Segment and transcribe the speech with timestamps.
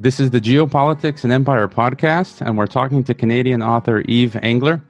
[0.00, 4.80] This is the Geopolitics and Empire podcast, and we're talking to Canadian author Yves Engler.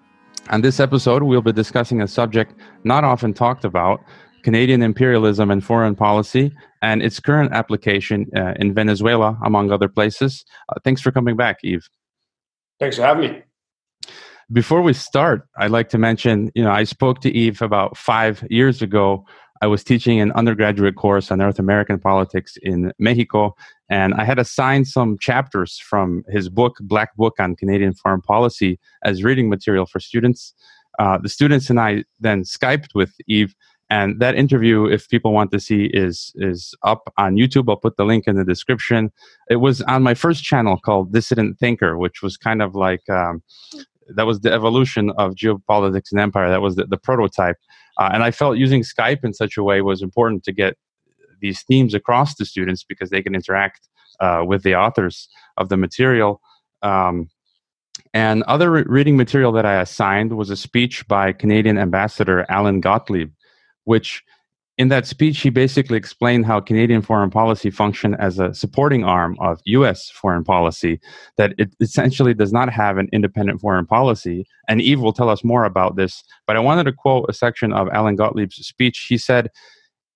[0.50, 2.53] On this episode, we'll be discussing a subject
[2.84, 4.00] not often talked about
[4.42, 10.44] Canadian imperialism and foreign policy and its current application uh, in Venezuela, among other places.
[10.69, 11.88] Uh, thanks for coming back, Yves.
[12.79, 13.43] Thanks for having me.
[14.53, 18.45] Before we start, I'd like to mention, you know, I spoke to Yves about five
[18.51, 19.25] years ago
[19.61, 23.55] I was teaching an undergraduate course on North American politics in Mexico,
[23.91, 28.79] and I had assigned some chapters from his book, Black Book on Canadian Foreign Policy,
[29.02, 30.55] as reading material for students.
[30.99, 33.55] Uh, the students and I then Skyped with Yves,
[33.91, 37.69] and that interview, if people want to see, is is up on YouTube.
[37.69, 39.11] I'll put the link in the description.
[39.49, 43.43] It was on my first channel called Dissident Thinker, which was kind of like um,
[44.15, 46.49] that was the evolution of geopolitics and empire.
[46.49, 47.57] That was the, the prototype.
[47.98, 50.77] Uh, and I felt using Skype in such a way was important to get
[51.41, 53.88] these themes across to students because they can interact
[54.21, 56.41] uh, with the authors of the material.
[56.83, 57.29] Um,
[58.15, 62.80] and other re- reading material that I assigned was a speech by Canadian Ambassador Allan
[62.80, 63.32] Gotlieb,
[63.85, 64.22] which
[64.78, 69.36] in that speech, he basically explained how Canadian foreign policy functioned as a supporting arm
[69.40, 70.08] of U.S.
[70.08, 71.00] foreign policy,
[71.36, 74.46] that it essentially does not have an independent foreign policy.
[74.68, 76.22] And Yves will tell us more about this.
[76.46, 79.06] But I wanted to quote a section of Allan Gotlieb's speech.
[79.08, 79.50] He said,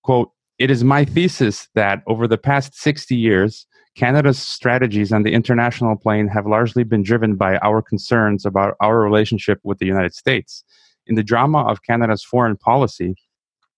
[0.04, 3.66] quote, it is my thesis that over the past 60 years,
[3.96, 9.00] Canada's strategies on the international plane have largely been driven by our concerns about our
[9.00, 10.62] relationship with the United States.
[11.08, 13.16] In the drama of Canada's foreign policy,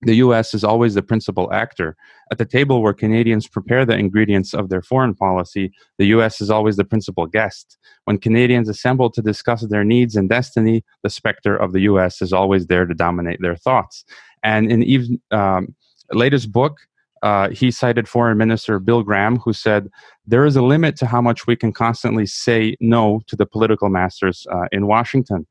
[0.05, 1.97] the US is always the principal actor.
[2.31, 6.51] At the table where Canadians prepare the ingredients of their foreign policy, the US is
[6.51, 7.77] always the principal guest.
[8.05, 12.33] When Canadians assemble to discuss their needs and destiny, the specter of the US is
[12.33, 14.05] always there to dominate their thoughts.
[14.43, 15.75] And in Yves' um,
[16.13, 16.79] latest book,
[17.23, 19.89] uh, he cited Foreign Minister Bill Graham, who said,
[20.27, 23.89] There is a limit to how much we can constantly say no to the political
[23.89, 25.47] masters uh, in Washington.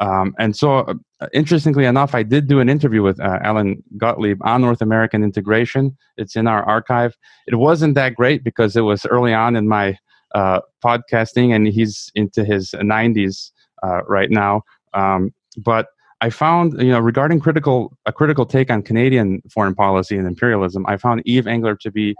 [0.00, 0.94] Um, and so, uh,
[1.34, 5.96] interestingly enough, I did do an interview with uh, Allan Gotlieb on North American integration.
[6.16, 7.16] It's in our archive.
[7.46, 9.98] It wasn't that great because it was early on in my
[10.34, 13.50] uh, podcasting, and he's into his 90s
[13.82, 14.62] uh, right now.
[14.94, 15.88] Um, but
[16.22, 20.86] I found, you know, regarding critical a critical take on Canadian foreign policy and imperialism,
[20.86, 22.14] I found Yves Engler to be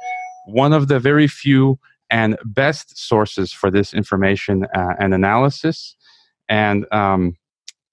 [0.47, 1.79] one of the very few
[2.11, 5.97] and best sources for this information uh, and analysis.
[6.49, 7.37] And um,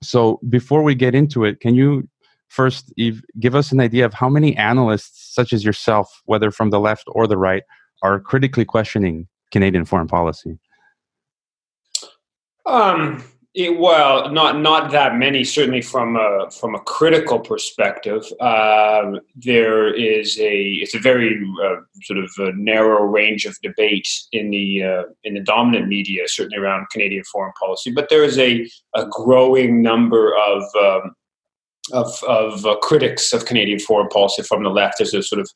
[0.02, 2.08] so before we get into it, can you
[2.48, 6.70] first Yves, give us an idea of how many analysts, such as yourself, whether from
[6.70, 7.64] the left or the right,
[8.04, 10.58] are critically questioning Canadian foreign policy?
[12.66, 13.24] Um,
[13.58, 15.44] it, well, not not that many.
[15.44, 21.78] Certainly, from a from a critical perspective, um, there is a it's a very uh,
[22.04, 26.86] sort of narrow range of debate in the uh, in the dominant media, certainly around
[26.92, 27.92] Canadian foreign policy.
[27.92, 31.16] But there is a a growing number of um,
[31.94, 35.00] of, of uh, critics of Canadian foreign policy from the left.
[35.00, 35.50] There's a sort of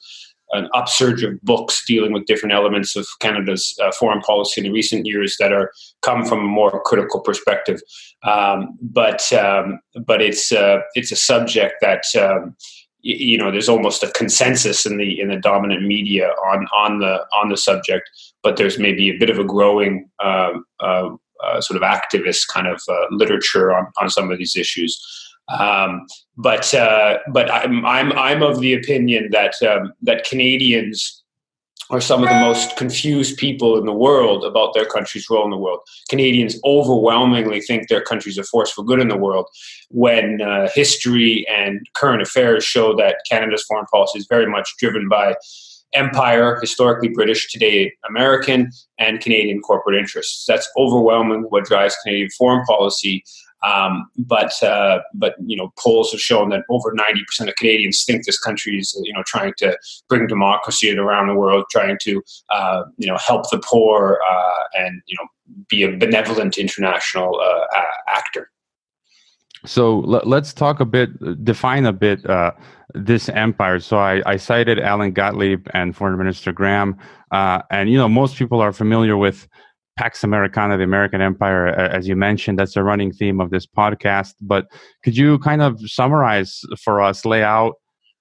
[0.54, 5.06] an upsurge of books dealing with different elements of Canada's uh, foreign policy in recent
[5.06, 7.82] years that are come from a more critical perspective.
[8.24, 12.56] Um, but um, but it's uh, it's a subject that um,
[13.04, 17.00] y- you know there's almost a consensus in the in the dominant media on on
[17.00, 18.10] the on the subject.
[18.44, 21.10] But there's maybe a bit of a growing um, uh,
[21.44, 25.00] uh, sort of activist kind of uh, literature on on some of these issues.
[25.50, 26.06] Um,
[26.38, 31.22] but uh, but I'm, I'm I'm of the opinion that um, that Canadians
[31.92, 35.50] are some of the most confused people in the world about their country's role in
[35.50, 35.80] the world.
[36.10, 39.46] Canadians overwhelmingly think their country's a force for good in the world,
[39.90, 45.10] when uh, history and current affairs show that Canada's foreign policy is very much driven
[45.10, 45.36] by
[45.94, 50.46] empire, historically British, today American, and Canadian corporate interests.
[50.48, 53.24] That's overwhelming what drives Canadian foreign policy.
[53.64, 58.26] Um, but uh, but you know polls have shown that over 90% of Canadians think
[58.26, 59.78] this country is you know trying to
[60.10, 65.02] bring democracy around the world, trying to uh, you know help the poor uh, and
[65.06, 65.28] you know
[65.70, 68.50] be a benevolent international uh, actor.
[69.66, 72.52] So let's talk a bit, define a bit uh,
[72.96, 73.80] this empire.
[73.80, 76.98] So I, I, cited Allan Gotlieb and Foreign Minister Graham,
[77.32, 79.48] uh, and you know most people are familiar with
[79.98, 84.34] Pax Americana, the American Empire, as you mentioned, that's a running theme of this podcast.
[84.42, 84.68] But
[85.04, 87.76] could you kind of summarize for us, lay out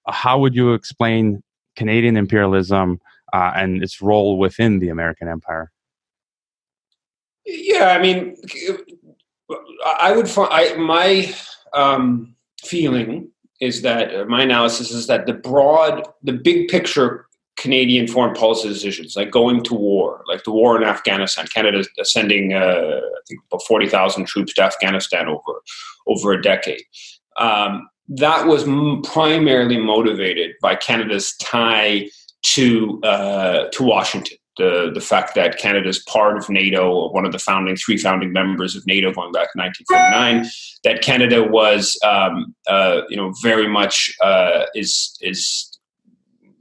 [0.06, 1.42] uh, how would you explain
[1.76, 3.00] Canadian imperialism
[3.32, 5.70] uh, and its role within the American Empire?
[7.46, 8.36] Yeah, I mean,
[10.00, 11.34] I would find I, my
[11.72, 13.30] um, feeling
[13.60, 17.26] is that my analysis is that the broad, the big picture
[17.60, 21.46] Canadian foreign policy decisions, like going to war, like the war in Afghanistan.
[21.46, 25.62] Canada sending, uh, I think, about forty thousand troops to Afghanistan over
[26.06, 26.82] over a decade.
[27.36, 28.64] Um, that was
[29.06, 32.08] primarily motivated by Canada's tie
[32.42, 34.38] to uh, to Washington.
[34.56, 38.32] The, the fact that Canada is part of NATO, one of the founding three founding
[38.32, 40.50] members of NATO, going back to 1949,
[40.84, 45.69] that Canada was, um, uh, you know, very much uh, is is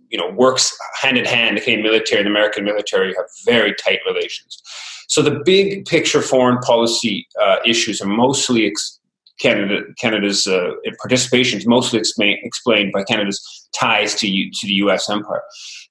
[0.09, 1.57] you know works hand in hand.
[1.57, 4.61] The Canadian military and the American military have very tight relations.
[5.07, 8.98] So the big picture foreign policy uh, issues are mostly ex-
[9.39, 13.41] Canada, Canada's uh, participation is mostly explain, explained by Canada's
[13.73, 15.09] ties to, U, to the U.S.
[15.09, 15.41] empire.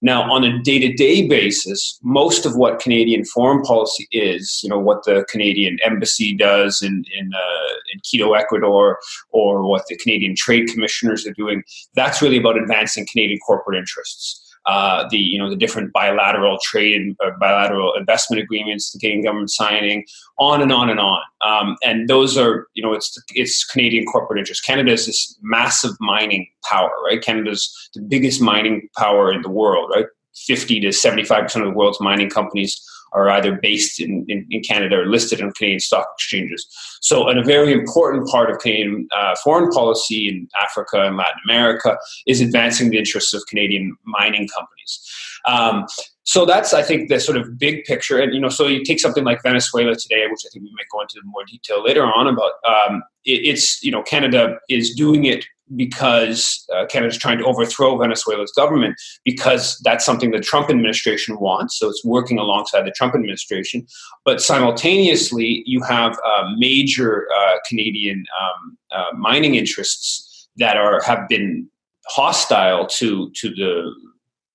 [0.03, 5.05] Now, on a day-to-day basis, most of what Canadian foreign policy is, you know, what
[5.05, 8.99] the Canadian embassy does in in, uh, in Quito, Ecuador,
[9.31, 11.63] or what the Canadian trade commissioners are doing,
[11.95, 17.01] that's really about advancing Canadian corporate interests uh, the you know the different bilateral trade
[17.01, 20.05] and uh, bilateral investment agreements the Canadian government signing,
[20.39, 21.23] on and on and on.
[21.45, 24.65] Um, and those are you know it's it's Canadian corporate interest.
[24.65, 27.23] Canada is this massive mining power, right?
[27.23, 30.07] Canada's the biggest mining power in the world, right?
[30.47, 32.79] Fifty to seventy five percent of the world's mining companies
[33.13, 36.67] are either based in, in, in, Canada or listed on Canadian stock exchanges.
[37.01, 41.41] So, and a very important part of Canadian uh, foreign policy in Africa and Latin
[41.45, 41.97] America
[42.27, 45.01] is advancing the interests of Canadian mining companies.
[45.47, 45.87] Um,
[46.25, 48.19] so that's, I think, the sort of big picture.
[48.19, 50.85] And you know, so you take something like Venezuela today, which I think we may
[50.93, 52.53] go into more detail later on about.
[52.69, 57.45] Um, it, it's you know, Canada is doing it because uh, Canada is trying to
[57.45, 61.79] overthrow Venezuela's government because that's something the Trump administration wants.
[61.79, 63.87] So it's working alongside the Trump administration.
[64.25, 71.29] But simultaneously, you have uh, major uh, Canadian um, uh, mining interests that are have
[71.29, 71.69] been
[72.09, 73.93] hostile to to the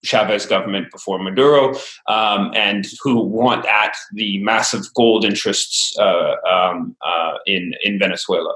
[0.03, 1.73] Chavez government before Maduro,
[2.07, 8.53] um, and who want at the massive gold interests uh, um, uh, in in Venezuela.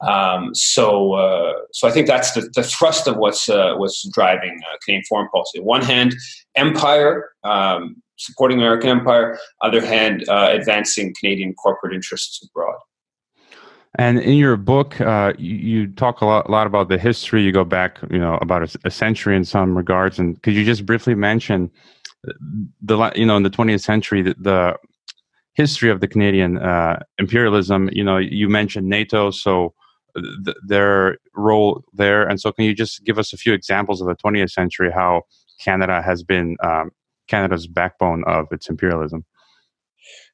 [0.00, 4.60] Um, so, uh, so I think that's the, the thrust of what's uh, what's driving
[4.70, 5.58] uh, Canadian foreign policy.
[5.58, 6.14] On one hand,
[6.54, 7.30] empire.
[7.44, 12.76] Um, supporting American empire, other hand, uh, advancing Canadian corporate interests abroad.
[13.98, 17.42] And in your book, uh, you, you, talk a lot, a lot, about the history.
[17.42, 20.18] You go back, you know, about a, a, century in some regards.
[20.18, 21.70] And could you just briefly mention
[22.82, 24.76] the, you know, in the 20th century, the, the
[25.54, 27.88] history of the Canadian uh, imperialism?
[27.90, 29.72] You know, you mentioned NATO, so
[30.44, 32.26] th- their role there.
[32.26, 35.22] And so, can you just give us a few examples of the 20th century how
[35.60, 36.90] Canada has been um,
[37.28, 39.24] Canada's backbone of its imperialism?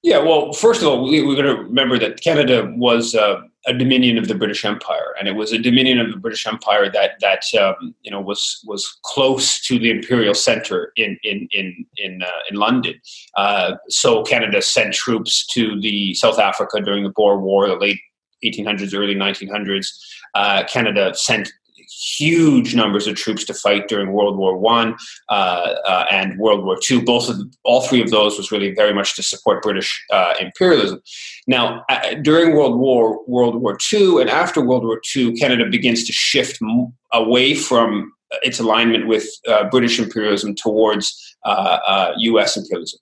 [0.03, 3.73] Yeah, well, first of all, we, are going to remember that Canada was uh, a
[3.73, 7.21] dominion of the British Empire, and it was a dominion of the British Empire that
[7.21, 12.23] that um, you know was was close to the imperial center in in in in,
[12.23, 12.95] uh, in London.
[13.37, 18.01] Uh, so Canada sent troops to the South Africa during the Boer War, the late
[18.45, 19.87] 1800s, early 1900s.
[20.35, 21.53] Uh, Canada sent
[21.93, 24.97] huge numbers of troops to fight during World War One
[25.29, 27.03] uh, uh, and World War Two.
[27.03, 30.35] Both of the, all three of those was really very much to support British uh,
[30.41, 31.01] imperialism.
[31.47, 36.05] Now, uh, during World War World War Two and after World War Two, Canada begins
[36.05, 38.13] to shift m- away from
[38.43, 42.57] its alignment with uh, British imperialism towards U.S.
[42.57, 43.01] Uh, imperialism.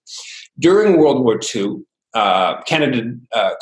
[0.59, 3.15] During World War Two, Canada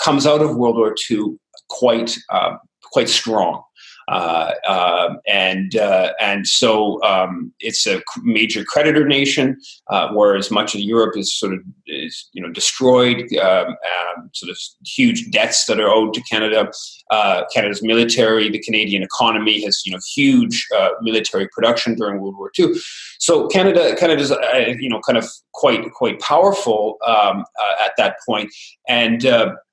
[0.03, 3.63] comes out of World War Two quite uh, quite strong.
[4.09, 9.57] Uh, um, and uh, and so um, it's a major creditor nation,
[9.91, 13.27] uh, whereas much of Europe is sort of is you know destroyed.
[13.37, 16.71] Um, um sort of huge debts that are owed to Canada.
[17.11, 22.37] Uh, Canada's military, the Canadian economy has you know huge uh, military production during World
[22.39, 22.75] War II.
[23.19, 27.45] So Canada, Canada's uh, you know kind of quite quite powerful um,
[27.85, 28.51] at that point,
[28.89, 29.25] and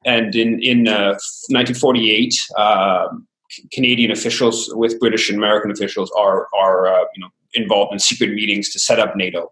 [0.05, 2.35] and in in 1948.
[3.71, 8.33] Canadian officials with British and American officials are are uh, you know involved in secret
[8.33, 9.51] meetings to set up NATO,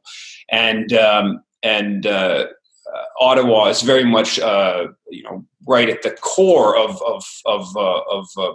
[0.52, 2.48] and um, and uh,
[3.20, 8.02] Ottawa is very much uh, you know right at the core of of of, uh,
[8.12, 8.54] of uh,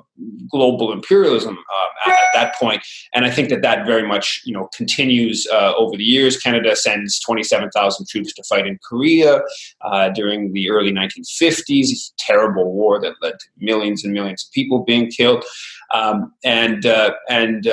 [0.50, 2.83] global imperialism uh, at, at, that point,
[3.14, 6.37] and I think that that very much you know continues uh, over the years.
[6.37, 9.42] Canada sends twenty seven thousand troops to fight in Korea
[10.14, 14.85] during the early nineteen fifties, terrible war that led to millions and millions of people
[14.85, 15.45] being killed,
[15.95, 16.85] um, and
[17.28, 17.64] and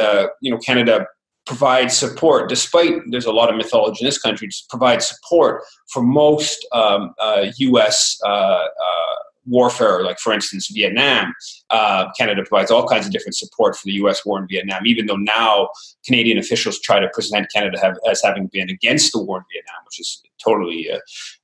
[0.41, 1.07] you know Canada
[1.45, 6.65] provide support, despite there's a lot of mythology in this country, provide support for most
[6.71, 8.19] um, uh, U.S.
[8.25, 9.15] Uh, uh,
[9.47, 11.33] warfare, like for instance Vietnam,
[11.69, 14.25] uh, Canada provides all kinds of different support for the U.S.
[14.25, 14.85] war in Vietnam.
[14.85, 15.69] Even though now
[16.05, 19.83] Canadian officials try to present Canada have, as having been against the war in Vietnam,
[19.85, 20.99] which is totally uh,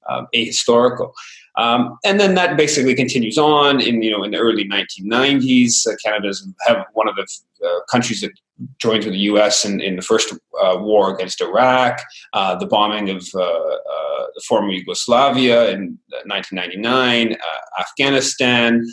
[0.10, 1.12] um, ahistorical.
[1.58, 5.86] Um, and then that basically continues on in you know in the early 1990s.
[5.88, 7.28] Uh, Canada's have one of the
[7.66, 8.32] uh, countries that
[8.80, 9.66] joined with the U.S.
[9.66, 12.02] in, in the first uh, war against Iraq,
[12.34, 17.38] uh, the bombing of uh, uh, the former Yugoslavia in 1999,
[17.80, 18.86] Afghanistan,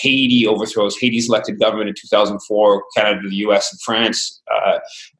[0.00, 4.42] Haiti overthrows Haiti's elected government in 2004, Canada, the U.S., and France.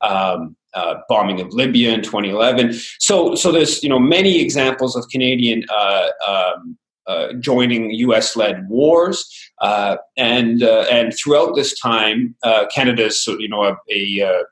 [0.01, 2.73] Um, uh, bombing of Libya in 2011.
[2.99, 9.29] So, so there's you know many examples of Canadian uh, um, uh, joining U.S.-led wars,
[9.61, 14.43] uh, and uh, and throughout this time, uh, Canada is you know a, a, a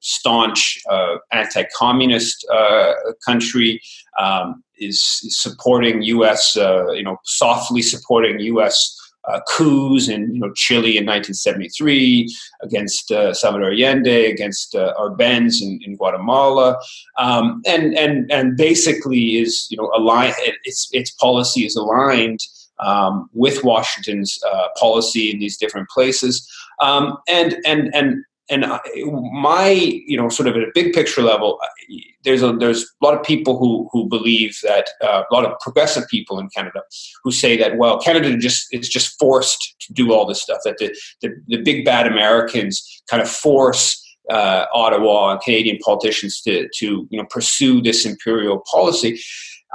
[0.00, 0.80] staunch
[1.32, 2.46] anti-communist
[3.26, 3.80] country.
[4.18, 6.56] Um, is supporting U.S.
[6.56, 8.96] you know softly supporting U.S
[9.28, 12.28] uh, coups in you know Chile in 1973
[12.62, 16.78] against uh, Salvador Allende, against uh, Arbenz in, in Guatemala,
[17.18, 20.34] um, and and and basically is you know aligned.
[20.64, 22.40] Its its policy is aligned.
[22.82, 26.50] Um, with Washington's uh, policy in these different places,
[26.80, 28.66] um, and and and and
[29.32, 31.58] my you know sort of at a big picture level
[32.24, 35.58] there's a there's a lot of people who who believe that uh, a lot of
[35.60, 36.82] progressive people in Canada
[37.22, 40.78] who say that well Canada just is just forced to do all this stuff that
[40.78, 43.96] the the, the big bad Americans kind of force
[44.28, 49.20] uh, Ottawa and Canadian politicians to to you know pursue this imperial policy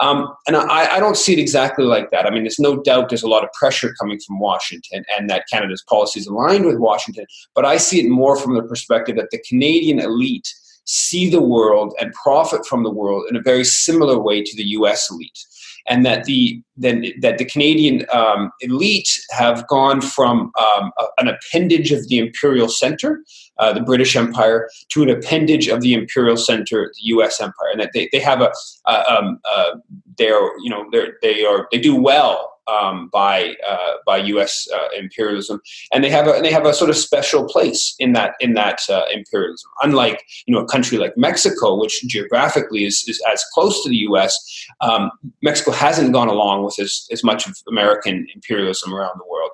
[0.02, 2.26] um, and I, I, don't see it exactly like that.
[2.26, 5.46] I mean, there's no doubt there's a lot of pressure coming from Washington and that
[5.52, 9.42] Canada's policies aligned with Washington, but I see it more from the perspective that the
[9.48, 10.54] Canadian elite
[10.86, 14.64] see the world and profit from the world in a very similar way to the
[14.64, 15.40] US elite.
[15.88, 21.28] And that the then that the Canadian um, elite have gone from um, a, an
[21.28, 23.22] appendage of the imperial center
[23.60, 27.40] uh, the British Empire to an appendage of the imperial center, the U.S.
[27.40, 28.52] Empire, and that they, they have a
[28.86, 29.72] uh, um, uh,
[30.18, 34.68] they're you know they're, they are they do well um, by uh, by U.S.
[34.74, 35.62] Uh, imperialism,
[35.94, 38.82] and they have a they have a sort of special place in that in that
[38.90, 39.70] uh, imperialism.
[39.84, 43.98] Unlike you know a country like Mexico, which geographically is, is as close to the
[43.98, 44.36] U.S.,
[44.82, 49.45] um, Mexico hasn't gone along with as, as much of American imperialism around the world,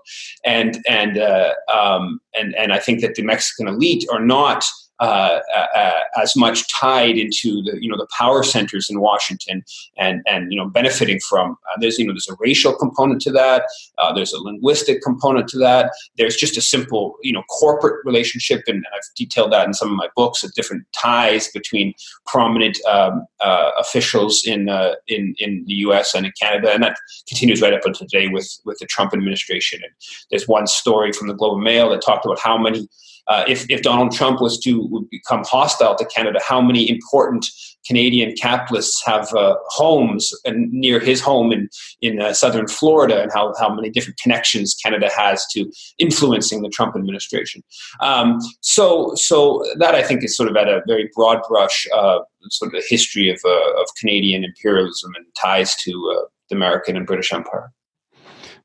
[0.46, 4.64] and and uh, um, and and I think that the Mexican elite are not
[5.02, 5.40] uh,
[5.76, 9.64] uh, as much tied into the you know the power centers in Washington
[9.98, 13.32] and and you know benefiting from uh, there's you know there's a racial component to
[13.32, 13.64] that
[13.98, 18.62] uh, there's a linguistic component to that there's just a simple you know corporate relationship
[18.68, 21.94] and, I've detailed that in some of my books of different ties between
[22.26, 26.14] prominent um, uh, officials in uh, in in the U.S.
[26.14, 29.80] and in Canada and that continues right up until today with with the Trump administration
[29.82, 29.92] and
[30.30, 32.88] there's one story from the Globe and Mail that talked about how many
[33.28, 37.46] uh, if, if Donald Trump was to become hostile to Canada, how many important
[37.86, 41.70] Canadian capitalists have uh, homes near his home in,
[42.02, 46.70] in uh, southern Florida, and how, how many different connections Canada has to influencing the
[46.70, 47.64] Trump administration.
[48.02, 52.20] Um, so, so that I think is sort of at a very broad brush, uh,
[52.50, 57.08] sort of the history of, uh, of Canadian imperialism and ties to the American and
[57.08, 57.72] British Empire.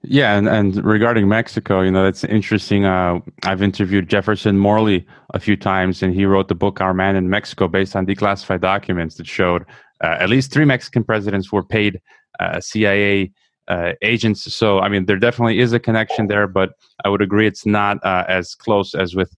[0.03, 2.85] Yeah, and, and regarding Mexico, you know, that's interesting.
[2.85, 7.17] Uh, I've interviewed Jefferson Morley a few times, and he wrote the book Our Man
[7.17, 9.65] in Mexico based on declassified documents that showed
[10.03, 12.01] uh, at least three Mexican presidents were paid
[12.39, 13.33] uh, CIA
[13.69, 14.53] uh, agents.
[14.55, 16.75] So, I mean, there definitely is a connection there, but
[17.05, 19.35] I would agree it's not uh, as close as with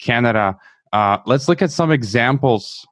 [0.00, 0.56] Canada.
[0.92, 2.86] Uh, let's look at some examples.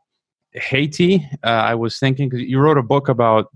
[0.52, 3.46] Haiti, I was thinking, you wrote a book about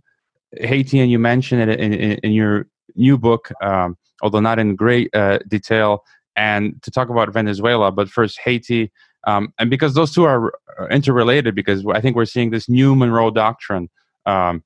[0.59, 2.67] Haiti and you mentioned it in, in, in your
[2.97, 6.05] new book, um, although not in great uh, detail,
[6.37, 7.91] and to talk about Venezuela.
[7.91, 8.93] But first, Haiti.
[9.27, 10.53] Um, and because those two are
[10.91, 13.91] interrelated, because I think we're seeing this new Monroe Doctrine.
[14.25, 14.65] Um,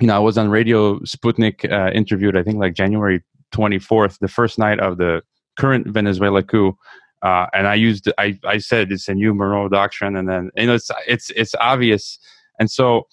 [0.00, 3.22] you know, I was on Radio Sputnik uh, interviewed, I think like January
[3.54, 5.22] 24th, the first night of the
[5.58, 6.76] current Venezuela coup.
[7.22, 10.66] Uh, and I used, I, I said it's a new Monroe Doctrine, and then you
[10.66, 12.18] know it's it's it's obvious,
[12.60, 13.06] and so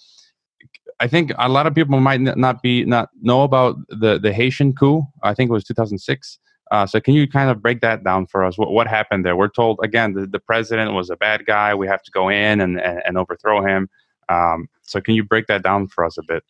[1.02, 4.74] I think a lot of people might not be not know about the the Haitian
[4.74, 5.04] coup.
[5.24, 6.38] I think it was 2006.
[6.70, 8.58] Uh, so can you kind of break that down for us?
[8.58, 9.36] What, what happened there?
[9.36, 11.74] We're told again the, the president was a bad guy.
[11.74, 13.90] We have to go in and and, and overthrow him.
[14.30, 16.44] Um, so can you break that down for us a bit?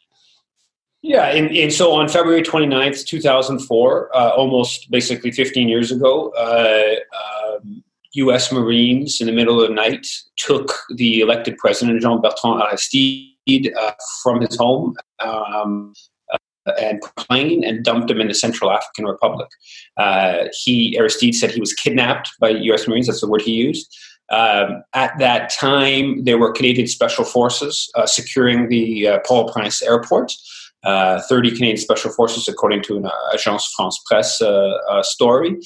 [1.02, 7.56] Yeah, and, and so on February 29th, 2004, uh, almost basically 15 years ago, uh,
[7.58, 8.52] um, U.S.
[8.52, 10.06] Marines in the middle of the night
[10.36, 13.92] took the elected president, Jean Bertrand Aristide, uh,
[14.24, 14.96] from his home.
[15.20, 15.94] Um,
[16.80, 19.50] and plane and dumped him in the Central African Republic.
[19.98, 22.88] Uh, he Aristide said he was kidnapped by U.S.
[22.88, 23.08] Marines.
[23.08, 23.92] That's the word he used.
[24.32, 30.34] Um, at that time, there were Canadian Special Forces uh, securing the uh, Port-au-Prince airport.
[30.84, 35.58] Uh, 30 Canadian Special Forces, according to an uh, Agence France Presse uh, story.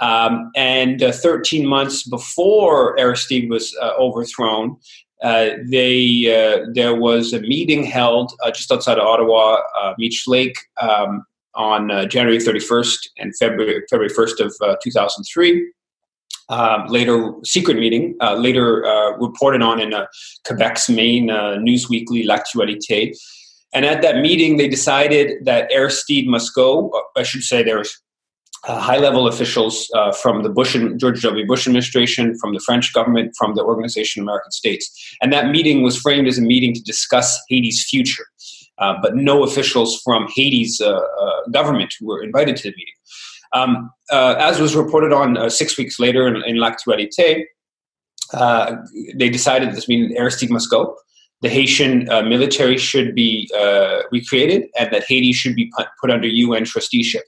[0.00, 4.76] Um, and 13 months before Aristide was overthrown,
[5.22, 9.60] uh, they uh, there was a meeting held uh, just outside of Ottawa,
[9.98, 15.72] Meech Lake, um, on January 31st and February February 1st of 2003.
[16.48, 18.84] Um, later, secret meeting, later
[19.18, 19.92] reported on in
[20.46, 21.26] Quebec's main
[21.62, 23.12] news weekly, L'Actualité.
[23.72, 26.92] And at that meeting, they decided that Aristide must go.
[27.16, 28.00] I should say there was
[28.64, 31.46] uh, high level officials uh, from the Bush and George W.
[31.46, 35.16] Bush administration, from the French government, from the Organization of American States.
[35.22, 38.26] And that meeting was framed as a meeting to discuss Haiti's future.
[38.78, 42.94] Uh, but no officials from Haiti's uh, uh, government were invited to the meeting.
[43.52, 47.44] Um, uh, as was reported on six weeks later in, in L'Actualité,
[49.14, 50.96] they decided this meeting Aristide must go.
[51.42, 53.50] The Haitian military should be
[54.10, 57.22] recreated, and that Haiti should be put, put under UN trusteeship.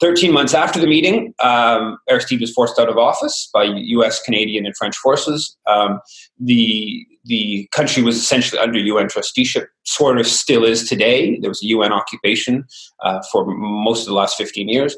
[0.00, 4.66] 13 months after the meeting, um, Aristide was forced out of office by U.S., Canadian,
[4.66, 5.56] and French forces.
[5.66, 6.00] Um,
[6.38, 11.38] the the country was essentially under UN trusteeship, sort of still is today.
[11.40, 12.64] There was a UN occupation
[13.02, 14.94] uh, for most of the last 15 years.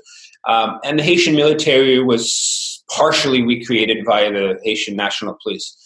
[0.48, 5.76] Um, and the Haitian military was partially recreated via the Haitian National Police.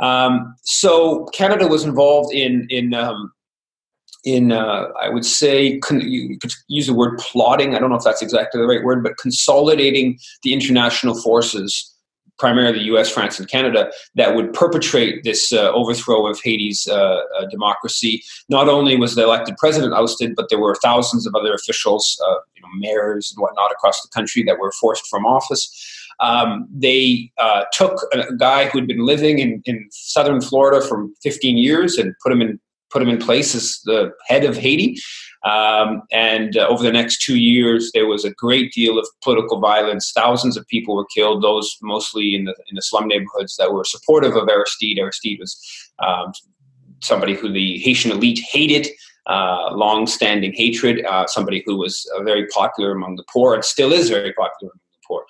[0.00, 3.32] Um, so Canada was involved in in um,
[4.24, 7.74] in uh, I would say con- you could use the word plotting.
[7.74, 11.92] I don't know if that's exactly the right word, but consolidating the international forces,
[12.38, 17.20] primarily the U.S., France, and Canada, that would perpetrate this uh, overthrow of Haiti's uh,
[17.38, 18.22] uh democracy.
[18.48, 22.36] Not only was the elected president ousted, but there were thousands of other officials, uh,
[22.54, 25.98] you know, mayors and whatnot across the country that were forced from office.
[26.20, 31.08] Um, they uh, took a guy who had been living in, in southern Florida for
[31.22, 32.60] 15 years and put him in
[32.92, 34.98] put him in place as the head of Haiti.
[35.44, 39.58] Um, and uh, over the next two years, there was a great deal of political
[39.58, 40.12] violence.
[40.14, 41.42] Thousands of people were killed.
[41.42, 44.98] Those mostly in the in the slum neighborhoods that were supportive of Aristide.
[44.98, 45.58] Aristide was
[45.98, 46.32] um,
[47.00, 48.88] somebody who the Haitian elite hated.
[49.26, 51.04] Uh, long-standing hatred.
[51.04, 54.72] Uh, somebody who was uh, very popular among the poor and still is very popular
[54.72, 55.24] among the poor.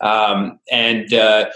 [0.00, 1.46] Um, and uh,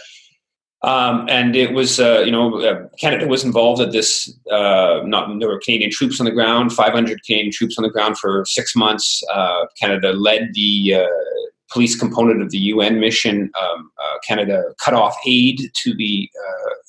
[0.83, 4.33] um, and it was, uh, you know, uh, Canada was involved at this.
[4.51, 8.17] Uh, not there were Canadian troops on the ground, 500 Canadian troops on the ground
[8.19, 9.23] for six months.
[9.33, 11.07] Uh, Canada led the uh,
[11.71, 13.51] police component of the UN mission.
[13.61, 16.29] Um, uh, Canada cut off aid to the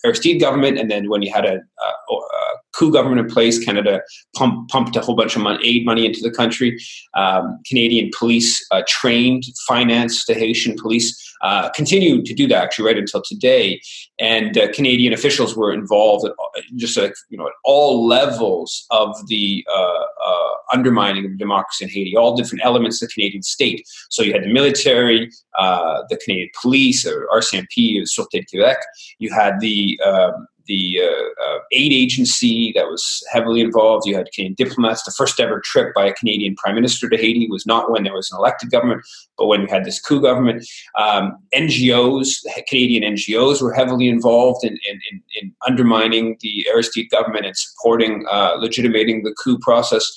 [0.06, 4.02] Aristide government, and then when you had a, a, a coup government in place, Canada
[4.36, 6.78] pump, pumped a whole bunch of money, aid money into the country.
[7.14, 12.98] Um, Canadian police trained, financed the Haitian police uh, continued to do that actually right
[12.98, 13.82] until today.
[14.20, 16.34] And uh, Canadian officials were involved at
[16.76, 21.90] just uh, you know at all levels of the uh, uh, undermining of democracy in
[21.90, 23.88] Haiti, all different elements of the Canadian state.
[24.10, 28.78] So you had the military, the Canadian police, or RCMP, Sûreté de Québec.
[29.20, 34.06] You had the um, the uh, uh, aid agency that was heavily involved.
[34.06, 35.04] You had Canadian diplomats.
[35.04, 38.14] The first ever trip by a Canadian prime minister to Haiti was not when there
[38.14, 39.04] was an elected government,
[39.38, 40.66] but when you had this coup government.
[40.98, 47.46] Um, NGOs, Canadian NGOs, were heavily involved in, in, in, in undermining the Aristide government
[47.46, 50.10] and supporting, uh, legitimating the coup process.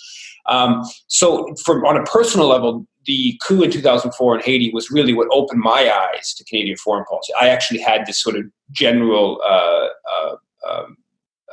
[0.46, 5.12] Um, so, from on a personal level, the coup in 2004 in Haiti was really
[5.12, 7.33] what opened my eyes to Canadian foreign policy.
[7.40, 10.37] I actually had this sort of general uh, uh,
[10.69, 10.97] um,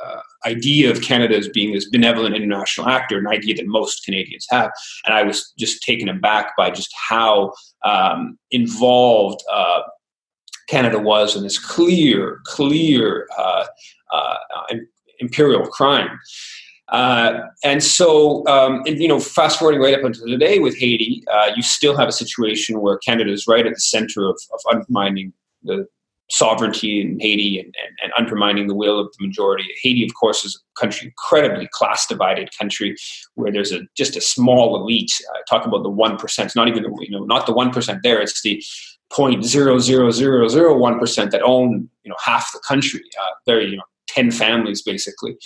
[0.02, 4.46] uh, idea of Canada as being this benevolent international actor, an idea that most Canadians
[4.50, 4.70] have.
[5.06, 7.52] And I was just taken aback by just how
[7.84, 9.82] um, involved uh,
[10.68, 13.66] Canada was in this clear, clear uh,
[14.12, 14.36] uh,
[15.18, 16.18] imperial crime.
[16.92, 21.24] Uh, and so, um, and, you know, fast forwarding right up until today with Haiti,
[21.32, 24.60] uh, you still have a situation where Canada is right at the center of, of
[24.70, 25.86] undermining the
[26.30, 29.64] sovereignty in Haiti and, and, and, undermining the will of the majority.
[29.82, 32.96] Haiti, of course, is a country, incredibly class divided country
[33.34, 35.12] where there's a just a small elite.
[35.30, 36.46] Uh, talk about the one percent.
[36.46, 38.20] It's not even the, you know not the one percent there.
[38.20, 38.62] It's the
[39.12, 43.02] point zero zero zero zero one percent that own you know half the country.
[43.20, 45.36] Uh, very you know ten families basically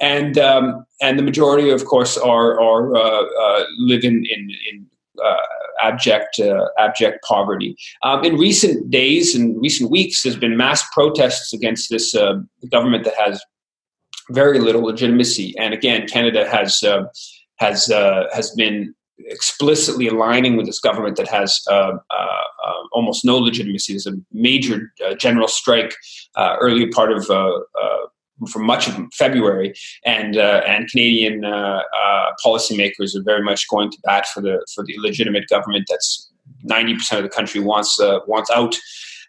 [0.00, 4.24] and um, and the majority, of course, are are uh, uh, in,
[4.70, 4.86] in
[5.24, 5.36] uh,
[5.82, 7.76] abject uh, abject poverty.
[8.02, 12.40] Um, in recent days and recent weeks, there's been mass protests against this uh,
[12.70, 13.42] government that has
[14.30, 15.54] very little legitimacy.
[15.58, 17.04] And again, Canada has uh,
[17.58, 22.14] has has been explicitly aligning with this government that has uh, uh,
[22.66, 23.92] uh, almost no legitimacy.
[23.92, 25.94] There's a major uh, general strike
[26.36, 27.60] uh, early part of uh,
[28.50, 29.72] for much of February,
[30.04, 31.42] and and Canadian
[32.44, 36.30] policymakers are very much going to bat for the for the legitimate government that's
[36.64, 37.96] ninety percent of the country wants
[38.26, 38.74] wants out.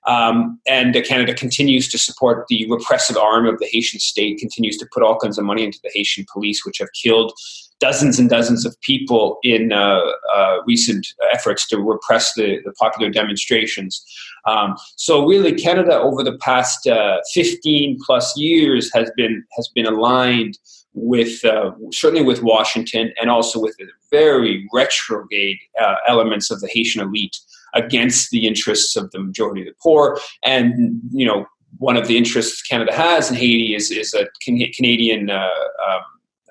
[0.08, 4.88] Um, and Canada continues to support the repressive arm of the Haitian state, continues to
[4.94, 7.34] put all kinds of money into the Haitian police, which have killed
[7.80, 10.02] dozens and dozens of people in uh,
[10.34, 14.04] uh, recent efforts to repress the, the popular demonstrations.
[14.46, 19.86] Um, so really, Canada over the past uh, 15 plus years has been has been
[19.86, 20.58] aligned
[20.94, 26.68] with uh, certainly with Washington and also with the very retrograde uh, elements of the
[26.68, 27.38] Haitian elite
[27.76, 30.20] against the interests of the majority of the poor.
[30.44, 31.46] And you know,
[31.78, 35.30] one of the interests Canada has in Haiti is is a Canadian.
[35.30, 35.50] Uh,
[35.88, 36.02] um,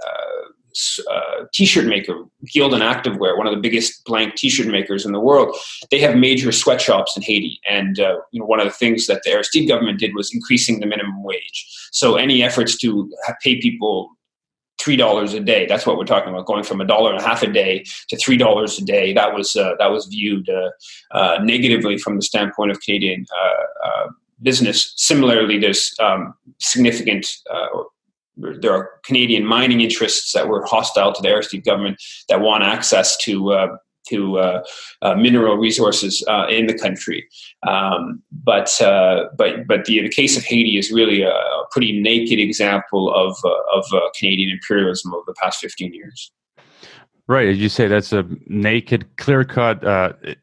[0.07, 0.45] uh,
[1.09, 5.57] uh, t-shirt maker, Gildan Activewear, one of the biggest blank t-shirt makers in the world,
[5.93, 7.61] they have major sweatshops in Haiti.
[7.71, 10.81] And uh, you know, one of the things that the Aristide government did was increasing
[10.81, 11.67] the minimum wage.
[11.93, 13.09] So any efforts to
[13.41, 14.13] pay people
[14.85, 17.27] three dollars a day, that's what we're talking about, going from a dollar and a
[17.27, 19.14] half a day to three dollars a day.
[19.14, 20.70] That was uh, that was viewed uh,
[21.12, 24.09] uh, negatively from the standpoint of Canadian uh,
[24.42, 24.92] business.
[24.97, 27.27] Similarly, there's um, significant
[28.37, 33.16] there are Canadian mining interests that were hostile to the Aristide government that want access
[33.18, 33.77] to uh,
[34.09, 34.64] to uh,
[35.03, 37.27] uh, mineral resources uh, in the country.
[37.67, 42.01] Um, but uh, but but the, the case of Haiti is really a, a pretty
[42.01, 43.85] naked example of uh, of
[44.19, 46.33] Canadian imperialism over the past fifteen years.
[47.27, 49.83] Right, as you say, that's a naked, clear-cut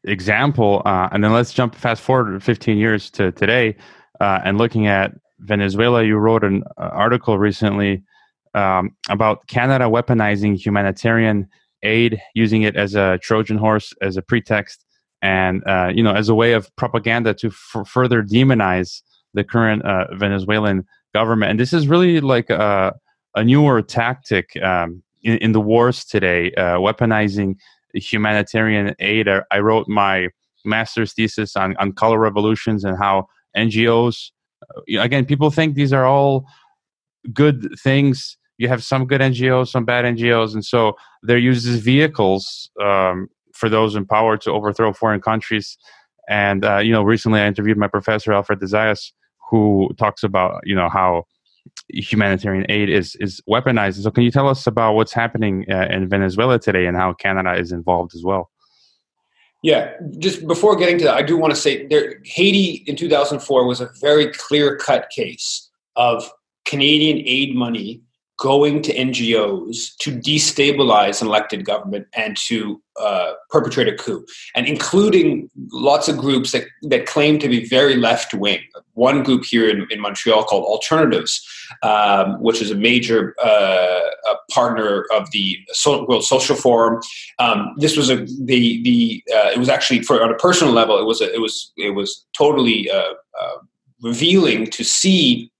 [0.04, 0.82] example.
[0.84, 3.76] and then let's jump fast forward 15 years to today,
[4.20, 8.04] and looking at Venezuela, you wrote an uh, article recently
[8.54, 11.48] um, about Canada weaponizing humanitarian
[11.84, 14.86] aid, using it as a Trojan horse, as a pretext,
[15.22, 19.02] and uh, you know, as a way of propaganda to f- further demonize
[19.34, 21.52] the current uh, Venezuelan government.
[21.52, 22.94] And this is really like a,
[23.36, 27.56] a newer tactic um, in, in, the wars today, uh, weaponizing
[27.94, 29.28] humanitarian aid.
[29.28, 30.30] I, I wrote my
[30.66, 34.32] master's thesis on, on color revolutions and how NGOs
[35.00, 36.46] again, people think these are all
[37.34, 38.38] good things.
[38.62, 43.28] You have some good NGOs, some bad NGOs, and so they're used as vehicles um,
[43.56, 45.80] for those in power to overthrow foreign countries.
[46.30, 49.14] And uh, you know, recently I interviewed my professor Alfred de Zayas,
[49.50, 51.26] who talks about you know how
[51.90, 54.04] humanitarian aid is is weaponized.
[54.04, 57.56] So, can you tell us about what's happening uh, in Venezuela today and how Canada
[57.60, 58.52] is involved as well?
[59.64, 63.66] Yeah, just before getting to that, I do want to say there, Haiti in 2004
[63.66, 66.32] was a very clear cut case of
[66.66, 68.04] Canadian aid money
[68.42, 74.26] going to NGOs to destabilize an elected government and to uh, perpetrate a coup,
[74.56, 78.62] and including lots of groups that, that claim to be very left wing.
[78.94, 81.40] One group here in, in Montreal called Alternatives,
[81.84, 87.00] um, which is a major uh, a partner of the World Social Forum.
[87.38, 90.98] Um, this was a the the uh, it was actually for on a personal level
[91.00, 93.58] it was a, it was it was totally uh, uh,
[94.02, 95.52] revealing to see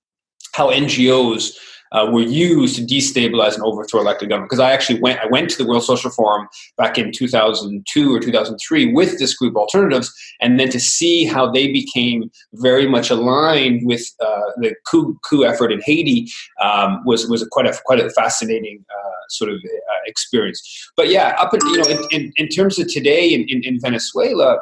[0.54, 1.56] how NGOs
[1.92, 4.50] uh, were used to destabilize and overthrow elected government.
[4.50, 8.20] Because I actually went, I went to the World Social Forum back in 2002 or
[8.20, 13.86] 2003 with this group Alternatives, and then to see how they became very much aligned
[13.86, 18.00] with uh, the coup, coup effort in Haiti um, was was a quite a quite
[18.00, 20.92] a fascinating uh, sort of uh, experience.
[20.96, 23.80] But yeah, up in, you know, in, in, in terms of today in, in, in
[23.80, 24.60] Venezuela.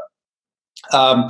[0.93, 1.27] Um,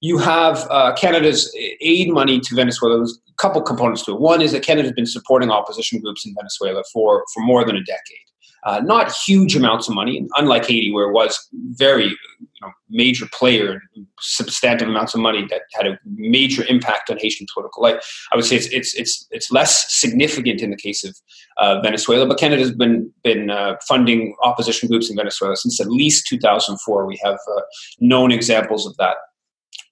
[0.00, 2.96] you have uh, Canada's aid money to Venezuela.
[2.96, 4.20] There's a couple components to it.
[4.20, 7.76] One is that Canada has been supporting opposition groups in Venezuela for, for more than
[7.76, 8.24] a decade.
[8.62, 13.26] Uh, not huge amounts of money, unlike Haiti, where it was very you know, major
[13.32, 13.80] player,
[14.20, 18.04] substantive amounts of money that had a major impact on Haitian political life.
[18.30, 21.16] I would say it's it's it's it's less significant in the case of
[21.56, 25.90] uh, Venezuela, but Canada has been been uh, funding opposition groups in Venezuela since at
[25.90, 27.06] least 2004.
[27.06, 27.62] We have uh,
[27.98, 29.16] known examples of that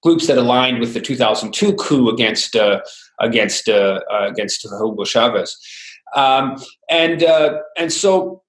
[0.02, 2.80] groups that aligned with the 2002 coup against uh,
[3.20, 5.56] against uh, uh, against Hugo Chavez,
[6.14, 6.56] um,
[6.90, 8.42] and uh, and so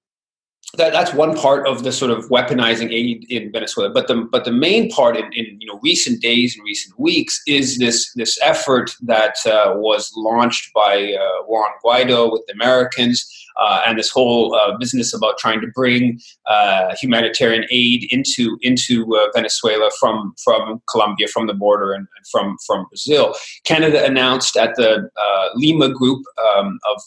[0.78, 3.90] that, that's one part of the sort of weaponizing aid in Venezuela.
[3.90, 7.42] But the but the main part in, in you know recent days and recent weeks
[7.48, 13.28] is this this effort that uh, was launched by uh, Juan Guaido with the Americans
[13.60, 19.16] uh, and this whole uh, business about trying to bring uh, humanitarian aid into into
[19.16, 23.34] uh, Venezuela from from Colombia, from the border, and, and from from Brazil.
[23.64, 25.10] Canada announced at the
[25.56, 26.24] Lima group
[26.56, 27.02] um, of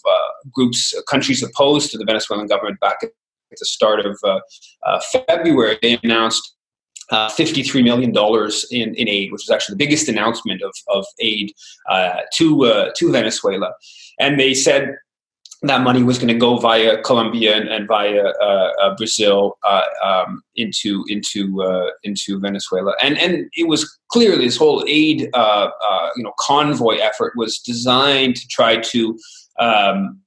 [0.53, 2.99] groups countries opposed to the Venezuelan government back
[3.59, 4.41] the start of uh,
[4.87, 6.57] uh, February, they announced
[7.11, 8.11] uh, $53 million
[8.71, 11.53] in, in aid, which was actually the biggest announcement of, of aid
[11.91, 13.73] uh, to, uh, to Venezuela.
[14.19, 14.97] And they said
[15.63, 19.59] that money was going to go via Colombia and, and via uh, Brazil
[20.05, 26.33] um, into into into Venezuela, and and it was clearly this whole aid you know
[26.41, 29.17] convoy effort was designed to try to
[29.61, 30.21] um,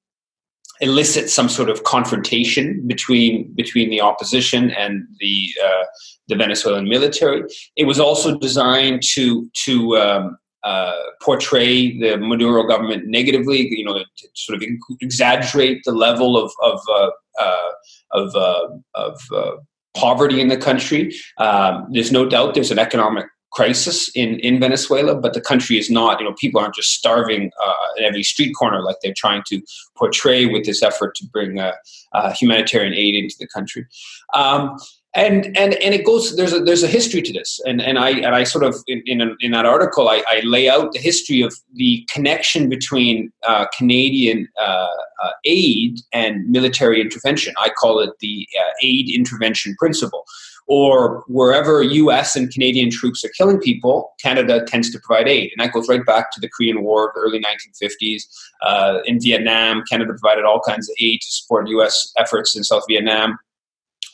[0.82, 5.86] elicit some sort of confrontation between between the opposition and the uh,
[6.28, 7.44] the Venezuelan military.
[7.76, 14.04] It was also designed to to um, uh, portray the Maduro government negatively, you know,
[14.34, 14.68] sort of
[15.02, 17.10] exaggerate the level of of uh,
[17.40, 17.72] uh,
[18.12, 19.52] of, uh, of uh,
[19.96, 21.14] poverty in the country.
[21.38, 23.26] Um, there's no doubt there's an economic
[23.56, 27.50] crisis in, in Venezuela, but the country is not, you know, people aren't just starving
[27.66, 29.62] uh, at every street corner like they're trying to
[29.98, 31.72] portray with this effort to bring uh,
[32.12, 33.86] uh, humanitarian aid into the country.
[34.34, 34.78] Um,
[35.16, 37.60] and and and it goes there's a there's a history to this.
[37.66, 40.70] And and i and i sort of in in, in that article I, I, lay
[40.70, 44.88] out the history of the connection between uh, canadian uh,
[45.24, 47.54] uh, aid and military intervention.
[47.58, 50.26] I call it the uh, aid intervention principle.
[50.68, 55.52] Or wherever us and canadian troops are killing people canada tends to provide aid.
[55.56, 58.24] And that goes right back to the korean war the early 1950s
[58.64, 62.84] uh, in vietnam canada provided all kinds of aid to support us efforts in south
[62.90, 63.38] vietnam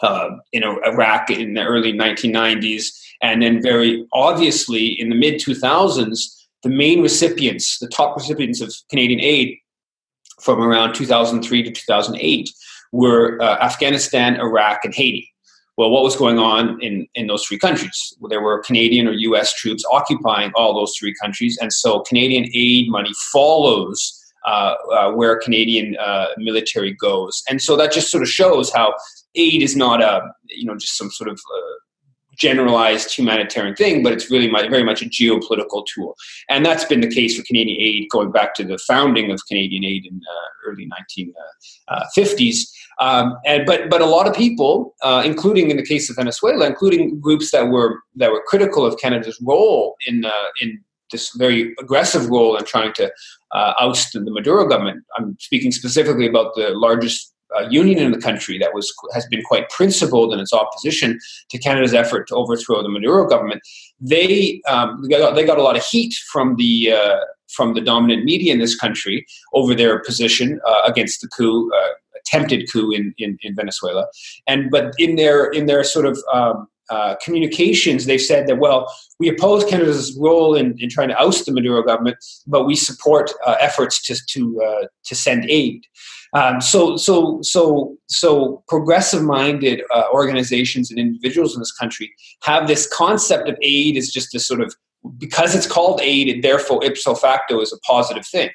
[0.02, 2.88] uh, in Iraq in the early 1990s,
[3.22, 6.18] and then very obviously in the mid 2000s,
[6.64, 9.58] the main recipients, the top recipients of Canadian aid
[10.42, 12.50] from around 2003 to 2008
[12.92, 15.28] were uh, Afghanistan, Iraq, and Haiti.
[15.78, 18.14] Well, what was going on in, in those three countries?
[18.20, 22.50] Well, there were Canadian or US troops occupying all those three countries, and so Canadian
[22.54, 27.44] aid money follows uh, uh, where Canadian uh, military goes.
[27.50, 28.94] And so that just sort of shows how
[29.36, 31.74] aid is not a you know just some sort of uh,
[32.42, 36.16] generalized humanitarian thing, but it's really my, very much a geopolitical tool.
[36.50, 39.84] And that's been the case for Canadian aid going back to the founding of Canadian
[39.84, 42.64] aid in uh, early 1950s.
[43.00, 46.16] Uh, um, and, but but a lot of people, uh, including in the case of
[46.16, 50.80] Venezuela, including groups that were that were critical of Canada's role in uh, in
[51.12, 53.12] this very aggressive role in trying to
[53.52, 55.04] uh, oust the Maduro government.
[55.18, 59.42] I'm speaking specifically about the largest uh, union in the country that was has been
[59.44, 61.20] quite principled in its opposition
[61.50, 63.62] to Canada's effort to overthrow the Maduro government.
[64.00, 67.20] They um, they, got, a lot of heat from the uh,
[67.50, 71.72] from the dominant media in this country over their position uh, against the coup.
[71.74, 71.90] Uh,
[72.24, 74.06] attempted coup in, in, in, Venezuela,
[74.46, 78.92] and but in their in their sort of um, uh, communications, they've said that, well,
[79.20, 82.18] we oppose Canada's role in, in trying to oust the Maduro government,
[82.48, 85.86] but we support uh, efforts to, to, uh, to send aid.
[86.34, 92.14] Um, so, so, so, so progressive-minded uh, organizations and individuals in this country
[92.44, 94.74] have this concept of aid as just a sort of
[95.18, 98.50] because it's called aid, it therefore ipso facto is a positive thing.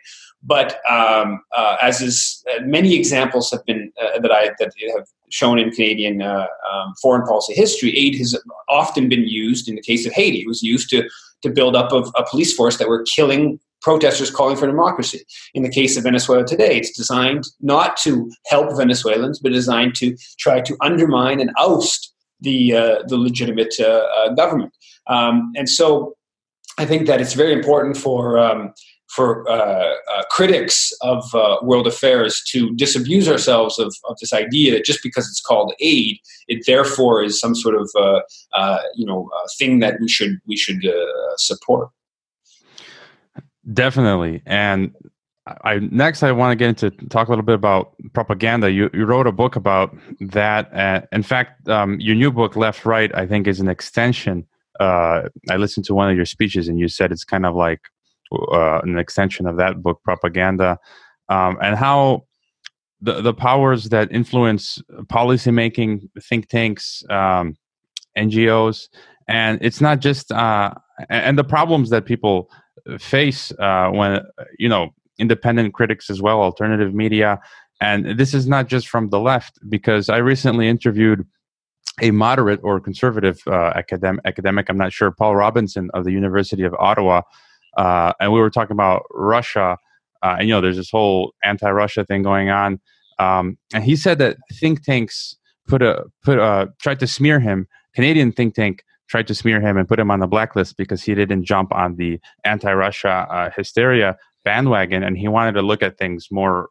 [0.47, 5.07] But um, uh, as is uh, many examples have been uh, that I that have
[5.31, 9.83] shown in Canadian uh, um, foreign policy history, aid has often been used in the
[9.83, 10.41] case of Haiti.
[10.41, 11.09] It was used to
[11.43, 15.21] to build up a, a police force that were killing protesters calling for democracy.
[15.55, 20.17] In the case of Venezuela today, it's designed not to help Venezuelans, but designed to
[20.39, 24.73] try to undermine and oust the uh, the legitimate uh, uh, government.
[25.09, 26.17] Um, and so,
[26.79, 28.73] I think that it's very important for um,
[29.17, 34.71] for uh, uh, critics of uh, world affairs to disabuse ourselves of, of, this idea
[34.73, 38.21] that just because it's called aid, it therefore is some sort of uh,
[38.53, 41.89] uh, you know thing that we should we should uh, support.
[43.73, 44.95] Definitely, and
[45.65, 48.71] I next I want to get into talk a little bit about propaganda.
[48.71, 51.09] You you wrote a book about that.
[51.11, 54.47] in fact, um, your new book, Left Right, I think is an extension.
[54.79, 57.81] I listened to one of your speeches, and you said it's kind of like
[58.33, 60.79] uh, an extension of that book, Propaganda,
[61.29, 62.25] um, and how
[63.01, 67.57] the, the powers that influence policymaking, think tanks, um,
[68.17, 68.89] NGOs,
[69.29, 70.73] and it's not just uh,
[71.11, 72.51] and the problems that people
[72.99, 74.23] face uh, when
[74.59, 77.41] you know independent critics as well, alternative media,
[77.81, 81.27] and this is not just from the left because I recently interviewed
[82.03, 86.63] a moderate or conservative uh, academic, academic, I'm not sure, Paul Robinson of the University
[86.63, 87.23] of Ottawa,
[87.77, 89.77] uh, and we were talking about Russia,
[90.23, 92.81] uh, and you know, there's this whole anti-Russia thing going on.
[93.19, 95.37] Um, and he said that think tanks
[95.67, 97.67] put a put a tried to smear him.
[97.95, 101.15] Canadian think tank tried to smear him and put him on the blacklist because he
[101.15, 106.29] didn't jump on the anti-Russia uh, hysteria bandwagon, and he wanted to look at things
[106.31, 106.69] more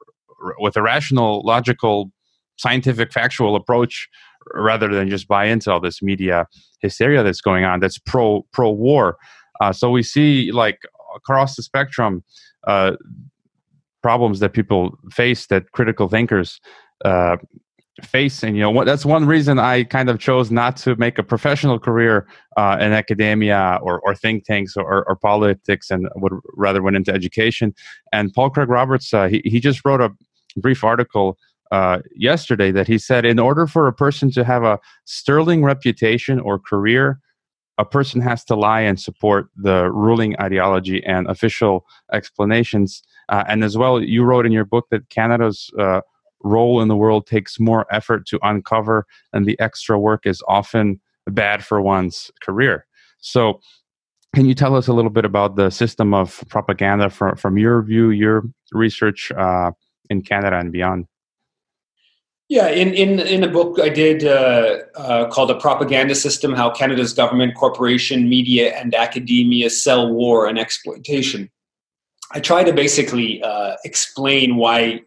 [0.59, 2.11] with a rational, logical
[2.57, 4.07] scientific, factual approach
[4.53, 6.47] rather than just buy into all this media
[6.79, 9.17] hysteria that's going on that's pro pro war.
[9.61, 10.79] Uh, so we see like
[11.15, 12.23] across the spectrum
[12.67, 12.93] uh,
[14.01, 16.60] problems that people face that critical thinkers
[17.04, 17.38] uh,
[18.04, 18.43] face.
[18.43, 21.80] And you know that's one reason i kind of chose not to make a professional
[21.80, 26.97] career uh, in academia or, or think tanks or, or, politics and would rather went
[26.97, 27.73] into education.
[28.12, 30.12] And paul craig roberts uh, he, he just wrote a
[30.58, 31.38] brief article
[31.71, 36.39] uh, yesterday that he said in order for a person to have a sterling reputation
[36.39, 37.19] or career
[37.77, 43.63] a person has to lie and support the ruling ideology and official explanations uh, and
[43.63, 46.01] as well you wrote in your book that canada's uh,
[46.45, 51.01] role in the world takes more effort to uncover, and the extra work is often
[51.27, 52.85] bad for one's career.
[53.19, 53.59] So,
[54.33, 57.81] can you tell us a little bit about the system of propaganda from, from your
[57.81, 59.71] view, your research uh,
[60.09, 61.07] in Canada and beyond?
[62.47, 66.69] Yeah, in, in, in a book I did uh, uh, called A Propaganda System How
[66.69, 71.49] Canada's Government, Corporation, Media, and Academia Sell War and Exploitation.
[72.34, 75.01] I try to basically uh, explain why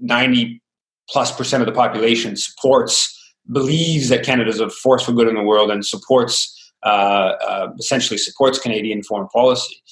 [0.00, 0.60] 90
[1.08, 3.18] plus percent of the population supports,
[3.50, 7.72] believes that Canada is a force for good in the world and supports, uh, uh,
[7.78, 9.82] essentially supports Canadian foreign policy.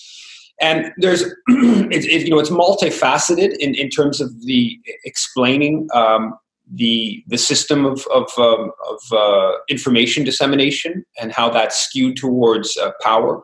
[0.61, 6.35] And there's, it, it, you know, it's multifaceted in, in terms of the explaining um,
[6.73, 12.77] the the system of of, um, of uh, information dissemination and how that's skewed towards
[12.77, 13.43] uh, power.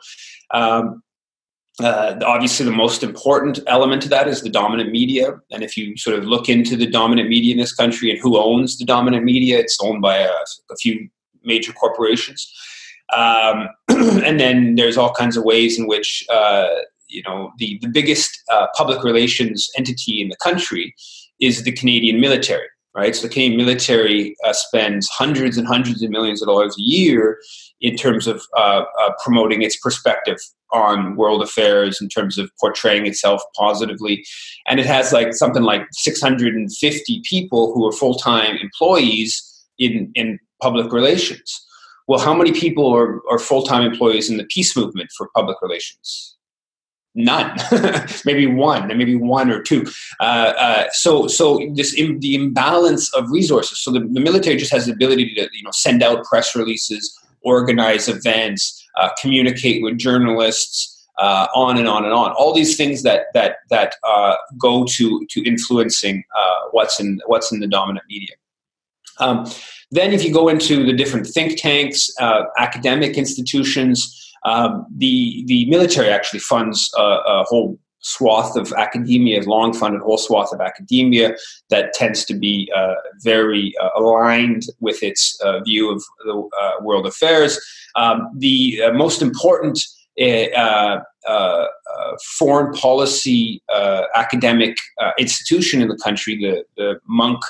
[0.52, 1.02] Um,
[1.82, 5.38] uh, obviously, the most important element to that is the dominant media.
[5.50, 8.38] And if you sort of look into the dominant media in this country and who
[8.38, 10.30] owns the dominant media, it's owned by a,
[10.70, 11.08] a few
[11.44, 12.50] major corporations.
[13.14, 16.68] Um, and then there's all kinds of ways in which uh,
[17.08, 20.94] you know the the biggest uh, public relations entity in the country
[21.40, 22.66] is the Canadian military.
[22.96, 26.82] Right, so the Canadian military uh, spends hundreds and hundreds of millions of dollars a
[26.82, 27.38] year
[27.82, 30.38] in terms of uh, uh, promoting its perspective
[30.72, 34.24] on world affairs in terms of portraying itself positively.
[34.66, 40.38] And it has like something like 650 people who are full time employees in, in
[40.62, 41.66] public relations.
[42.08, 45.60] Well, how many people are, are full time employees in the peace movement for public
[45.60, 46.35] relations?
[47.18, 47.56] None,
[48.26, 49.86] maybe one, maybe one or two.
[50.20, 53.78] Uh, uh, so, so this Im- the imbalance of resources.
[53.78, 57.18] So the, the military just has the ability to, you know, send out press releases,
[57.40, 62.32] organize events, uh, communicate with journalists, uh, on and on and on.
[62.32, 67.50] All these things that that that uh, go to to influencing uh, what's in what's
[67.50, 68.36] in the dominant media.
[69.20, 69.50] Um,
[69.90, 72.10] then, if you go into the different think tanks,
[72.58, 79.72] academic institutions, um, the the military actually funds a, a whole swath of academia, long
[79.72, 81.34] funded whole swath of academia
[81.70, 86.72] that tends to be uh, very uh, aligned with its uh, view of the uh,
[86.82, 87.58] world affairs.
[87.96, 89.80] Um, the uh, most important
[90.20, 90.98] uh,
[92.38, 93.60] foreign policy
[94.14, 94.76] academic
[95.18, 97.40] institution in the country, the, the Munk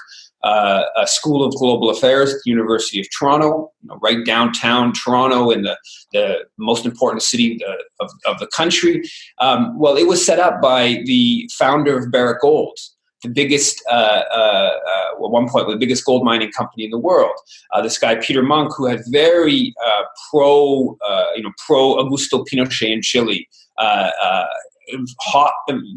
[0.47, 4.93] uh, a School of Global Affairs at the University of Toronto, you know, right downtown
[4.93, 5.77] Toronto in the,
[6.13, 9.03] the most important city uh, of, of the country.
[9.39, 12.79] Um, well, it was set up by the founder of Barrick Gold,
[13.25, 16.99] the biggest, uh, uh, uh at one point, the biggest gold mining company in the
[16.99, 17.35] world.
[17.73, 19.75] Uh, this guy Peter Munk, who had very
[20.31, 20.97] pro,
[21.35, 23.49] you know, pro Augusto Pinochet in Chile,
[25.21, 25.53] hot,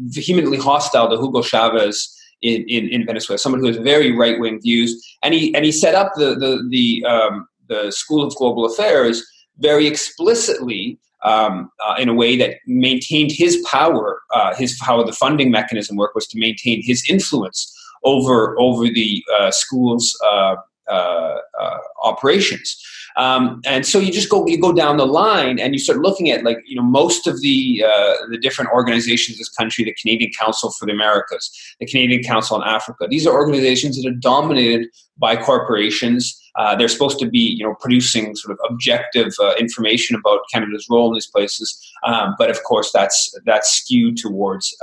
[0.06, 4.60] vehemently hostile to Hugo Chavez in, in, in Venezuela, someone who has very right wing
[4.60, 4.90] views,
[5.22, 9.24] and he and he set up the the the, um, the School of Global Affairs
[9.58, 14.20] very explicitly um, uh, in a way that maintained his power.
[14.32, 19.22] Uh, his how the funding mechanism worked was to maintain his influence over over the
[19.38, 20.56] uh, school's uh,
[20.90, 22.76] uh, uh, operations.
[23.16, 26.30] Um, and so you just go you go down the line and you start looking
[26.30, 29.94] at like you know most of the uh, the different organizations in this country, the
[30.00, 33.06] Canadian Council for the Americas, the Canadian Council on Africa.
[33.08, 36.36] These are organizations that are dominated by corporations.
[36.56, 40.86] Uh, they're supposed to be you know producing sort of objective uh, information about Canada's
[40.90, 44.74] role in these places, um, but of course that's that's skewed towards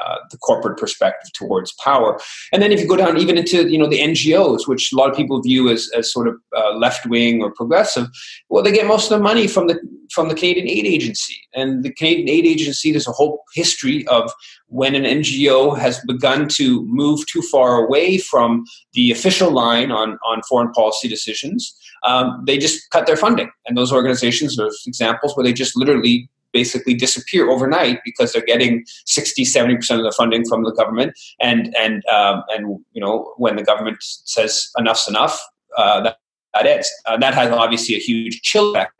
[0.00, 2.18] uh, the corporate perspective towards power.
[2.52, 5.10] And then if you go down even into you know the NGOs, which a lot
[5.10, 8.08] of people view as, as sort of uh, left wing or progressive,
[8.48, 9.78] well, they get most of the money from the
[10.10, 11.36] from the Canadian Aid Agency.
[11.54, 14.32] And the Canadian Aid Agency, there's a whole history of
[14.68, 20.18] when an NGO has begun to move too far away from the official line on
[20.26, 21.76] on foreign policy decisions.
[22.04, 26.28] Um, they just cut their funding, and those organizations are examples where they just literally
[26.54, 31.12] basically disappear overnight because they're getting 60, 70 percent of the funding from the government,
[31.40, 35.38] and and um, and you know when the government says enough's enough,
[35.76, 36.16] uh, that
[36.54, 36.90] that is.
[37.04, 38.92] Uh, that has obviously a huge chill effect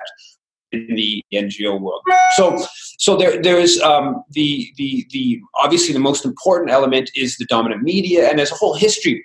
[0.73, 2.03] in the NGO world.
[2.35, 2.67] So,
[2.99, 7.83] so there, there's um, the, the, the obviously the most important element is the dominant
[7.83, 9.25] media, and there's a whole history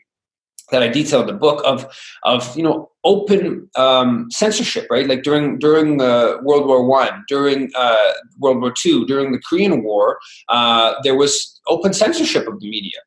[0.72, 1.86] that I detail in the book of
[2.24, 5.08] of you know open um, censorship, right?
[5.08, 9.84] Like during during uh, World War One, during uh, World War Two, during the Korean
[9.84, 13.00] War, uh, there was open censorship of the media,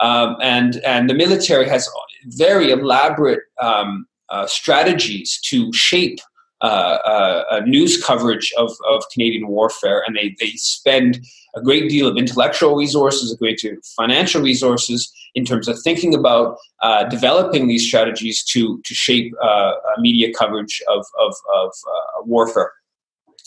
[0.00, 1.88] um, and and the military has
[2.26, 6.18] very elaborate um, uh, strategies to shape
[6.62, 11.24] uh, uh, news coverage of, of Canadian warfare, and they, they spend
[11.54, 15.80] a great deal of intellectual resources, a great deal of financial resources in terms of
[15.82, 21.68] thinking about uh, developing these strategies to, to shape uh, media coverage of, of, of
[21.68, 22.72] uh, warfare.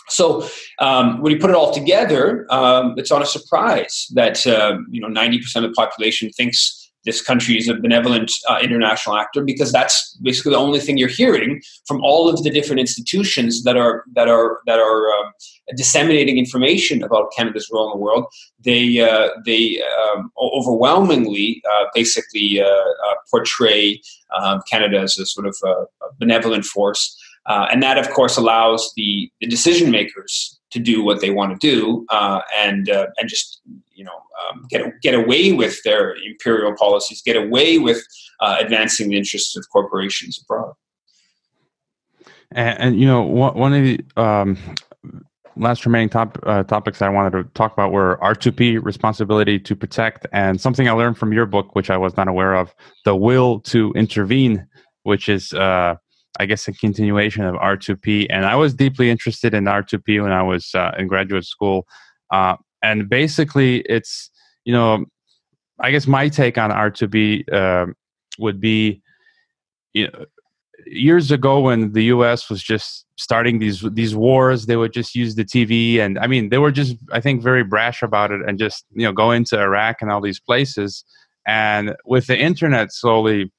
[0.10, 0.48] So
[0.80, 5.02] um, when you put it all together, um, it's not a surprise that um, you
[5.02, 9.72] know 90% of the population thinks this country is a benevolent uh, international actor because
[9.72, 14.06] that's basically the only thing you're hearing from all of the different institutions that are
[14.16, 15.32] that are that are um,
[15.76, 18.26] disseminating information about Canada's role in the world.
[18.60, 24.02] They uh, they um, overwhelmingly uh, basically uh, uh, portray
[24.38, 27.18] um, Canada as a sort of a, a benevolent force.
[27.46, 31.60] Uh, and that, of course, allows the, the decision makers to do what they want
[31.60, 32.06] to do
[32.58, 33.62] and and just
[33.94, 34.12] you know
[34.50, 38.06] um, get get away with their imperial policies, get away with
[38.40, 40.74] uh, advancing the interests of corporations abroad.
[42.52, 44.58] And, and you know, one, one of the um,
[45.56, 50.26] last remaining top uh, topics I wanted to talk about were R2P responsibility to protect,
[50.34, 52.74] and something I learned from your book, which I was not aware of,
[53.06, 54.68] the will to intervene,
[55.04, 55.54] which is.
[55.54, 55.96] Uh,
[56.40, 60.42] I guess a continuation of R2P, and I was deeply interested in R2P when I
[60.42, 61.86] was uh, in graduate school.
[62.32, 64.30] Uh, and basically it's
[64.66, 65.06] you know
[65.82, 67.88] i guess my take on r2p uh,
[68.38, 69.02] would be
[69.94, 70.26] you know
[70.86, 75.36] years ago when the us was just starting these these wars they would just use
[75.36, 78.60] the tv and i mean they were just i think very brash about it and
[78.60, 81.04] just you know go into iraq and all these places.
[81.46, 83.52] And with the internet slowly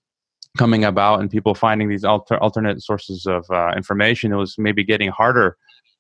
[0.57, 4.85] coming about and people finding these alter, alternate sources of uh, information it was maybe
[4.85, 5.57] getting harder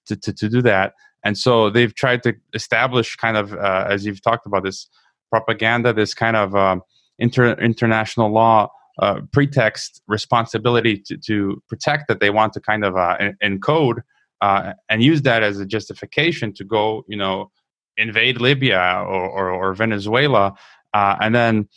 [0.06, 0.94] to, to, to do that
[1.24, 4.88] and so they've tried to establish kind of uh, as you've talked about this
[5.30, 6.82] propaganda this kind of um,
[7.18, 8.68] inter- international law
[9.00, 14.00] uh, pretext responsibility to, to protect that they want to kind of uh, encode
[14.40, 17.50] uh, and use that as a justification to go you know
[17.96, 20.54] invade libya or, or, or venezuela.
[20.92, 21.68] Uh, and then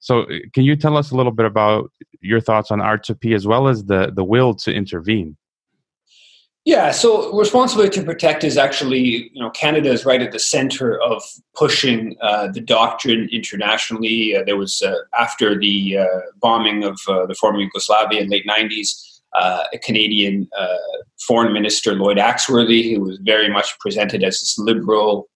[0.00, 3.46] so uh, can you tell us a little bit about your thoughts on r2p as
[3.46, 5.36] well as the, the will to intervene
[6.66, 11.00] yeah, so responsibility to protect is actually, you know, Canada is right at the center
[11.00, 11.22] of
[11.54, 14.36] pushing uh, the doctrine internationally.
[14.36, 16.06] Uh, there was, uh, after the uh,
[16.40, 20.48] bombing of uh, the former Yugoslavia in late 90s, uh, a Canadian
[21.24, 25.28] foreign minister, Lloyd Axworthy, who was very much presented as this liberal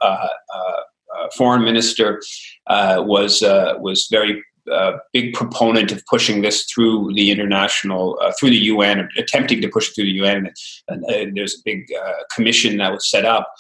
[1.36, 2.20] foreign minister,
[2.66, 8.56] was, was very uh, big proponent of pushing this through the international, uh, through the
[8.56, 10.52] UN, attempting to push it through the UN.
[10.88, 13.52] And, and there's a big uh, commission that was set up,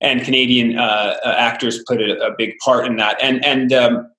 [0.00, 3.16] and Canadian uh, uh, actors played a, a, big part in that.
[3.22, 4.10] And and um,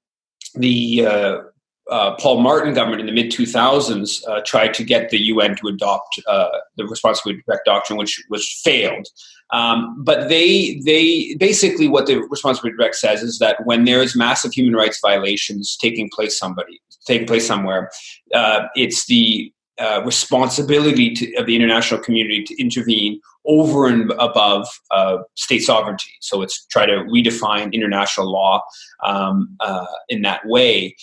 [0.56, 1.51] the
[1.92, 6.22] uh, Paul Martin government in the mid 2000s tried to get the UN to adopt
[6.26, 9.08] the responsibility to protect doctrine, which was failed.
[9.52, 14.16] Um, but they they basically what the responsibility direct says is that when there is
[14.16, 17.90] massive human rights violations taking place somebody taking place somewhere,
[18.34, 19.52] uh, it's the
[19.82, 26.12] uh, responsibility to, of the international community to intervene over and above uh, state sovereignty.
[26.22, 28.62] So it's try to redefine international law
[29.04, 30.96] um, uh, in that way,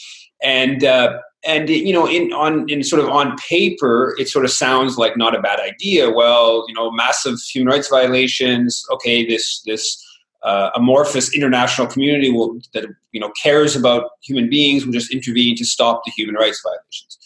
[0.42, 4.52] and uh, and you know in on in sort of on paper it sort of
[4.52, 6.10] sounds like not a bad idea.
[6.10, 8.84] Well you know massive human rights violations.
[8.92, 10.04] Okay this this
[10.44, 15.56] uh, amorphous international community will that you know cares about human beings will just intervene
[15.56, 17.18] to stop the human rights violations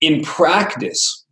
[0.00, 1.24] in practice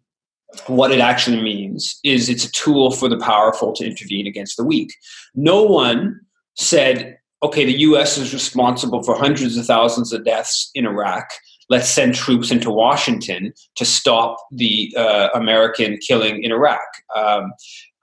[0.67, 4.65] what it actually means is it's a tool for the powerful to intervene against the
[4.65, 4.93] weak
[5.35, 6.21] no one
[6.57, 11.27] said okay the us is responsible for hundreds of thousands of deaths in iraq
[11.73, 16.81] let's send troops into Washington to stop the uh, American killing in Iraq.
[17.17, 17.53] Um,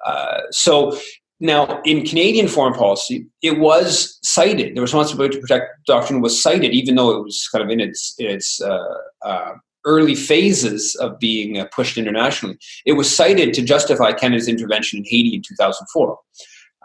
[0.03, 0.97] uh, so
[1.39, 4.75] now, in Canadian foreign policy, it was cited.
[4.75, 8.15] The responsibility to protect doctrine was cited, even though it was kind of in its
[8.17, 9.53] its uh, uh,
[9.85, 12.57] early phases of being uh, pushed internationally.
[12.85, 16.17] It was cited to justify Canada's intervention in Haiti in 2004.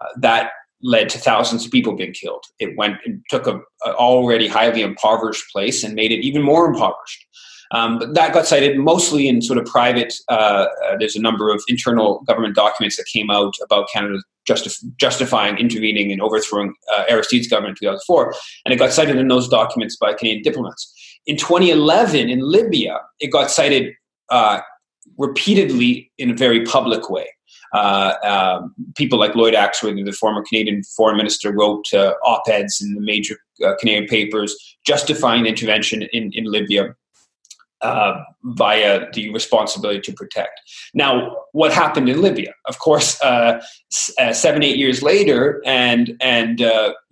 [0.00, 2.44] Uh, that led to thousands of people being killed.
[2.58, 7.26] It went and took a, already highly impoverished place and made it even more impoverished.
[7.70, 10.14] Um, but that got cited mostly in sort of private.
[10.28, 14.18] Uh, uh, there's a number of internal government documents that came out about Canada
[14.48, 18.34] justif- justifying intervening and overthrowing uh, Aristide's government in 2004,
[18.64, 20.92] and it got cited in those documents by Canadian diplomats.
[21.26, 23.94] In 2011, in Libya, it got cited
[24.30, 24.60] uh,
[25.16, 27.28] repeatedly in a very public way.
[27.72, 32.94] Uh, um, people like Lloyd Axworthy, the former Canadian foreign minister, wrote uh, op-eds in
[32.94, 34.56] the major uh, Canadian papers
[34.86, 36.94] justifying intervention in, in Libya
[37.80, 40.60] uh, via the responsibility to protect.
[40.94, 42.54] Now, what happened in Libya?
[42.66, 43.60] Of course, uh,
[44.20, 46.60] uh, seven, eight years later, and and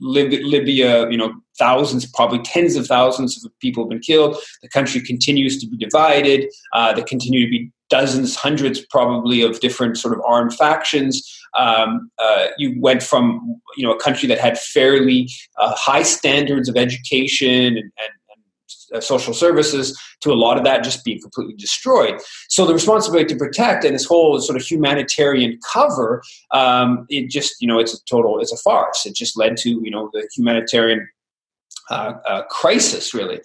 [0.01, 4.37] Lib- Libya, you know, thousands, probably tens of thousands of people have been killed.
[4.63, 6.51] The country continues to be divided.
[6.73, 11.23] Uh, there continue to be dozens, hundreds, probably, of different sort of armed factions.
[11.59, 15.29] Um, uh, you went from you know a country that had fairly
[15.59, 17.93] high standards of education and, and
[18.93, 22.21] uh, social services to a lot of that just being completely destroyed.
[22.49, 27.55] So the responsibility to protect and this whole sort of humanitarian cover, um, it just
[27.61, 29.07] you know it's a total it's a farce.
[29.07, 31.09] It just led to you know the humanitarian
[31.91, 33.41] uh, uh, crisis really.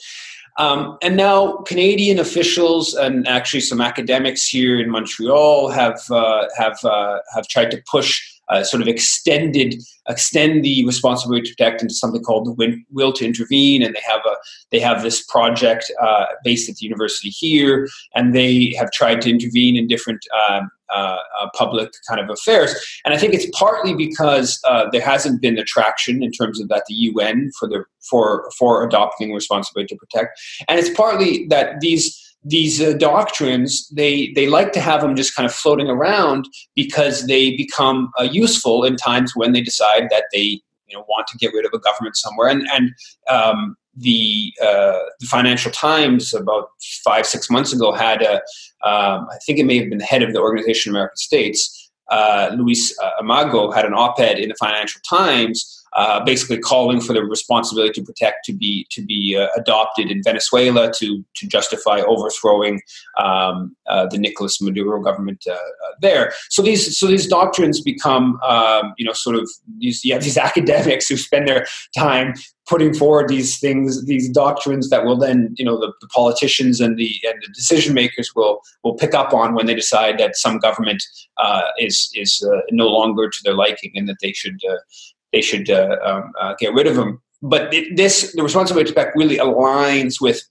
[0.58, 6.84] Um, and now Canadian officials and actually some academics here in Montreal have uh, have
[6.84, 9.76] uh, have tried to push uh, sort of extended
[10.10, 14.22] extend the responsibility to protect into something called the will to intervene and they have
[14.26, 14.36] a
[14.72, 19.30] they have this project uh, based at the university here and they have tried to
[19.30, 22.74] intervene in different um, uh, uh, public kind of affairs.
[23.04, 26.70] And i think it's partly because uh, there hasn't been the traction in terms of
[26.70, 30.40] that the un for the for for adopting responsibility to protect.
[30.70, 35.36] And it's partly that these these uh, doctrines they they like to have them just
[35.36, 40.26] kind of floating around because they become uh, useful in times when they decide that
[40.32, 42.48] they you know want to get rid of a government somewhere.
[42.48, 42.92] And and
[43.30, 46.70] um, the, uh, the Financial Times about
[47.04, 48.36] five six months ago had a
[48.88, 51.88] um, I think it may have been the head of the Organization of American States
[52.10, 57.24] uh, Luis Almagro had an op-ed in the Financial Times uh, basically calling for the
[57.24, 62.80] responsibility to protect to be to be uh, adopted in Venezuela to to justify overthrowing
[63.18, 65.58] um, uh, the Nicolas Maduro government uh, uh,
[66.00, 66.34] there.
[66.50, 71.08] So these so these doctrines become um, you know sort of these yeah these academics
[71.08, 71.66] who spend their
[71.98, 72.36] time
[72.70, 76.98] putting forward these things these doctrines that will then you know the, the politicians and
[76.98, 80.60] the and the decision makers will will pick up on when they decide that some
[80.60, 81.02] government
[81.38, 84.60] uh, is is no longer to their liking and that they should
[85.38, 87.22] they should uh, um, uh, get rid of him.
[87.44, 90.42] But it, this, the responsibility to protect really aligns with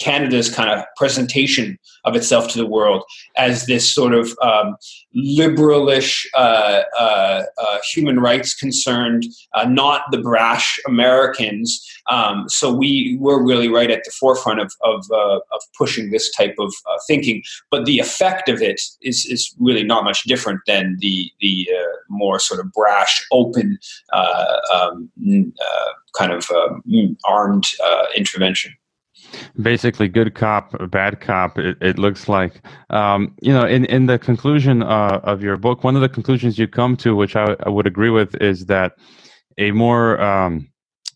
[0.00, 3.04] Canada's kind of presentation of itself to the world
[3.36, 4.76] as this sort of um,
[5.14, 9.24] liberalish, uh, uh, uh, human rights concerned,
[9.54, 11.86] uh, not the brash Americans.
[12.10, 16.30] Um, so we were really right at the forefront of of, uh, of pushing this
[16.32, 17.42] type of uh, thinking.
[17.70, 21.68] But the effect of it is is really not much different than the the
[22.08, 23.78] more sort of brash, open
[24.12, 25.10] um,
[26.16, 26.82] kind of um,
[27.24, 27.64] armed
[28.16, 28.72] intervention
[29.60, 32.60] basically good cop bad cop it, it looks like.
[32.90, 36.58] Um, you know in, in the conclusion uh, of your book one of the conclusions
[36.58, 38.92] you come to which i, I would agree with is that
[39.58, 40.68] a more um,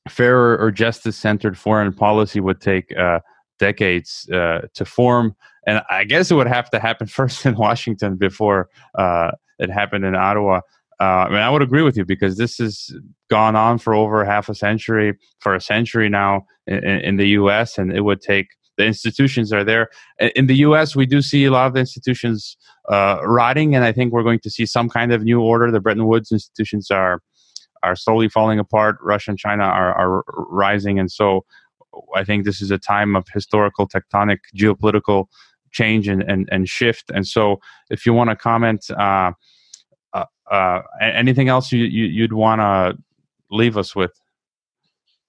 [0.09, 3.21] fairer or justice centered foreign policy would take uh,
[3.59, 5.35] decades uh, to form.
[5.67, 10.05] And i guess it would have to happen first in washington before uh, it happened
[10.05, 10.61] in ottawa
[11.01, 12.95] uh, I mean, I would agree with you because this has
[13.29, 17.79] gone on for over half a century, for a century now in, in the U.S.,
[17.79, 19.89] and it would take the institutions are there.
[20.35, 22.57] In the U.S., we do see a lot of the institutions
[22.91, 25.71] uh, rotting, and I think we're going to see some kind of new order.
[25.71, 27.21] The Bretton Woods institutions are
[27.83, 28.97] are slowly falling apart.
[29.03, 31.45] Russia and China are, are rising, and so
[32.15, 35.27] I think this is a time of historical, tectonic, geopolitical
[35.71, 37.11] change and, and, and shift.
[37.15, 38.91] And so, if you want to comment.
[38.91, 39.33] Uh,
[40.15, 42.99] uh, uh, anything else you, you would want to
[43.51, 44.13] leave us with?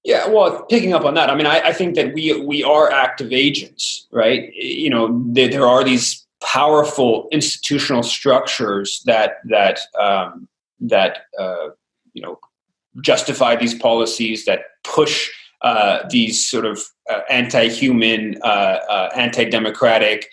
[0.04, 2.92] Yeah, well, picking up on that, I mean, I, I, think that we we are
[2.92, 4.54] active agents, right?
[4.54, 10.48] You know, there, there are these powerful institutional structures that that um,
[10.80, 11.70] that uh,
[12.14, 12.40] you know
[13.02, 15.32] justify these policies that push
[15.62, 20.30] uh, these sort of uh, anti-human, uh, uh anti-democratic,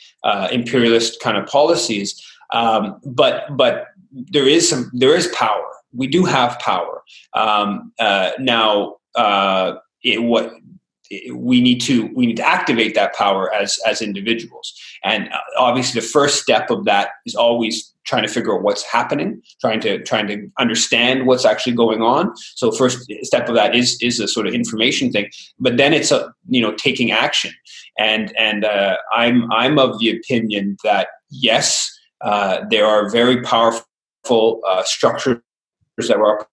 [0.51, 2.23] imperialist kind of policies.
[2.53, 5.67] Um, but but there is some there is power.
[5.95, 7.03] We do have power
[7.35, 8.97] um, uh, now.
[9.15, 10.53] Uh, it, what
[11.33, 14.73] we need to we need to activate that power as as individuals
[15.05, 18.83] and uh, obviously the first step of that is always trying to figure out what's
[18.83, 23.75] happening trying to trying to understand what's actually going on so first step of that
[23.75, 27.53] is is a sort of information thing but then it's a you know taking action
[27.99, 31.91] and and uh, i'm i'm of the opinion that yes
[32.23, 33.85] uh, there are very powerful
[34.31, 35.41] uh, structures
[35.99, 36.47] that were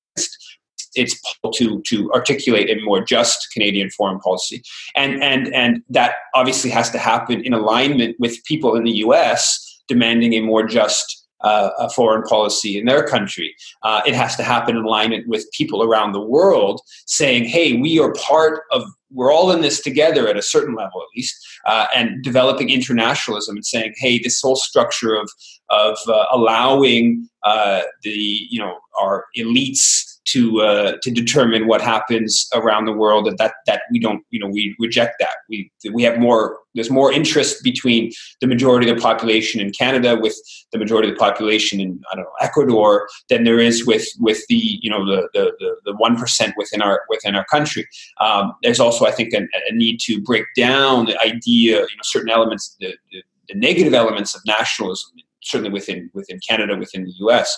[0.96, 1.22] it's
[1.54, 4.64] to to articulate a more just Canadian foreign policy,
[4.96, 9.82] and and and that obviously has to happen in alignment with people in the U.S.
[9.88, 13.56] demanding a more just uh, a foreign policy in their country.
[13.84, 18.00] Uh, it has to happen in alignment with people around the world saying, "Hey, we
[18.00, 18.84] are part of.
[19.12, 21.36] We're all in this together at a certain level, at least."
[21.66, 25.30] Uh, and developing internationalism and saying, "Hey, this whole structure of
[25.70, 32.48] of uh, allowing uh, the you know our elites to uh, to determine what happens
[32.54, 36.20] around the world that that we don't you know we reject that we we have
[36.20, 38.12] more there's more interest between
[38.42, 40.36] the majority of the population in Canada with
[40.72, 44.42] the majority of the population in I don't know Ecuador than there is with with
[44.50, 47.88] the you know the the the one percent within our within our country.
[48.20, 52.04] Um, there's also I think a, a, need to break down the idea you know
[52.04, 55.12] certain elements the, the, the negative elements of nationalism
[55.42, 57.56] certainly within within Canada within the U.S.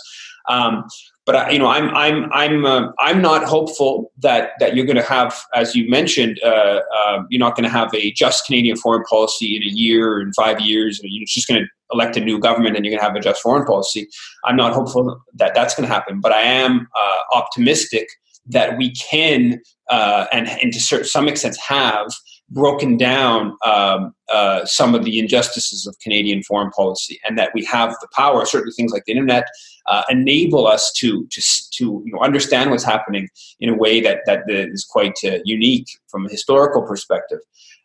[0.50, 0.86] Um,
[1.26, 4.98] but I, you know, I'm I'm I'm uh, I'm not hopeful that that you're going
[4.98, 8.76] to have, as you mentioned, uh, uh, you're not going to have a just Canadian
[8.76, 11.00] foreign policy in a year or in five years.
[11.04, 13.42] You're just going to elect a new government and you're going to have a just
[13.42, 14.08] foreign policy.
[14.46, 18.08] I'm not hopeful that that's going to happen, but I am uh, optimistic
[18.48, 22.08] that we can uh, and and to some extent have
[22.52, 27.64] broken down um, uh, some of the injustices of Canadian foreign policy, and that we
[27.66, 28.46] have the power.
[28.46, 29.48] Certainly, things like the internet
[29.88, 31.42] uh, enable us to to
[31.72, 33.30] to you know, understand what's happening
[33.60, 37.40] in a way that that is quite uh, unique from a historical perspective.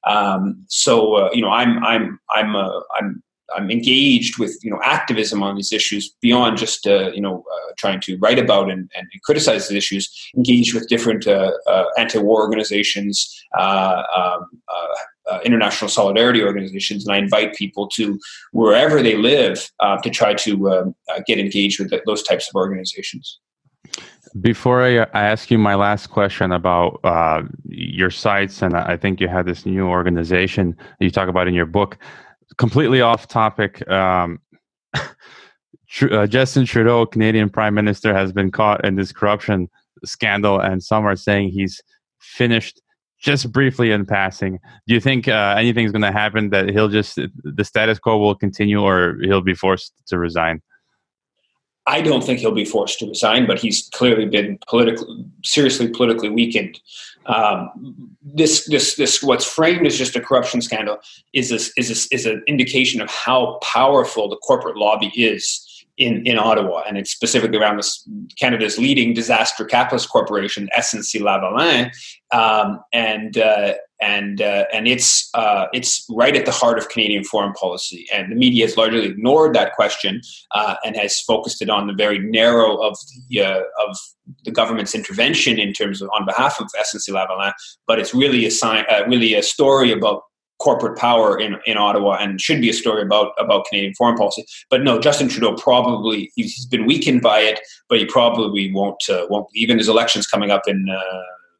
[0.07, 3.23] Um, so, uh, you know, I'm I'm I'm uh, I'm
[3.55, 7.73] I'm engaged with you know activism on these issues beyond just uh, you know uh,
[7.79, 10.11] trying to write about and, and, criticize the issues.
[10.37, 14.47] Engaged with different uh, uh anti-war organizations, uh, um,
[15.31, 18.19] uh, international solidarity organizations, and I invite people to
[18.53, 19.71] wherever they live
[20.03, 20.95] to try to
[21.27, 23.41] get engaged with those types of organizations.
[24.41, 27.01] Before I, ask you my last question about
[27.65, 31.67] your sites, and I think you had this new organization you talk about in your
[31.67, 31.99] book
[32.59, 33.87] completely off topic.
[33.89, 34.41] Um,
[34.95, 39.69] uh, Justin Trudeau, Canadian Prime Minister, has been caught in this corruption
[40.05, 41.83] scandal, and some are saying he's
[42.21, 42.81] finished
[43.19, 44.59] just briefly in passing.
[44.87, 48.35] Do you think uh, anything's going to happen that he'll just the status quo will
[48.35, 50.61] continue, or he'll be forced to resign?
[51.87, 56.31] I don't think he'll be forced to resign, but he's clearly been politically, seriously politically
[56.31, 56.81] weakened.
[57.27, 60.99] Um, this, this, this, what's framed as just a corruption scandal
[61.33, 65.66] is this, is this, is an indication of how powerful the corporate lobby is
[65.99, 68.07] in, in Ottawa, and it's specifically around this
[68.39, 71.91] Canada's leading disaster capitalist corporation, SNC Lavalin,
[72.33, 77.25] um, and uh, and uh, and it's uh, it's right at the heart of Canadian
[77.25, 78.07] foreign policy.
[78.13, 80.21] And the media has largely ignored that question
[80.55, 82.97] uh, and has focused it on the very narrow of
[83.29, 83.97] the uh, of
[84.45, 87.53] the government's intervention in terms of on behalf of SNC Lavalin.
[87.87, 90.23] But it's really a sign, uh, really a story about
[90.59, 94.45] corporate power in, in Ottawa and should be a story about about Canadian foreign policy.
[94.71, 99.27] But no, Justin Trudeau probably he's been weakened by it, but he probably won't uh,
[99.29, 100.87] won't even his elections coming up in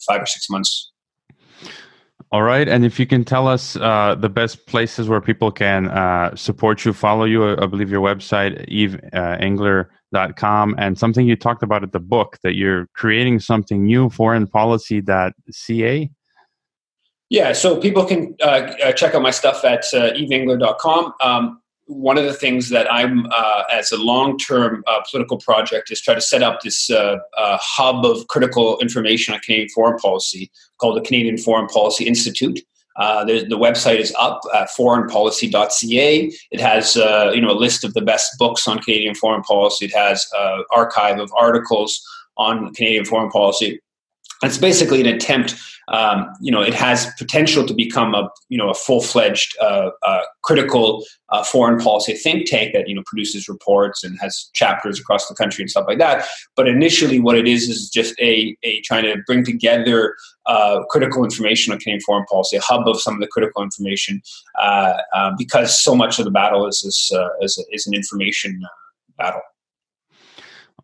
[0.07, 0.93] five or six months
[2.33, 2.69] all right.
[2.69, 6.85] And if you can tell us uh, the best places where people can uh, support
[6.85, 11.85] you, follow you, uh, I believe your website, yvesengler.com, uh, and something you talked about
[11.85, 16.11] at the book that you're creating something new, foreignpolicy.ca.
[17.29, 21.13] Yeah, so people can uh, uh, check out my stuff at uh, yvesengler.com.
[21.21, 25.91] Um, one of the things that I'm, uh, as a long term uh, political project,
[25.91, 29.99] is try to set up this uh, uh, hub of critical information on Canadian foreign
[29.99, 32.61] policy called the Canadian Foreign Policy Institute.
[32.97, 36.33] The, website is up at foreignpolicy.ca.
[36.51, 39.87] It has you know a list of the best books on Canadian foreign policy.
[39.87, 42.01] It has an archive of articles
[42.37, 43.81] on Canadian foreign policy.
[44.43, 45.57] It's basically an attempt
[45.89, 49.91] um, you know, it has potential to become a you know a full fledged uh,
[50.03, 54.99] uh, critical uh, foreign policy think tank that you know produces reports and has chapters
[54.99, 56.27] across the country and stuff like that.
[56.57, 60.17] But initially, what it is is just a a trying to bring together
[60.47, 64.21] uh, critical information on Canadian foreign policy, a hub of some of the critical information,
[64.59, 68.61] uh, uh, because so much of the battle is is, is, is an information
[69.19, 69.41] battle.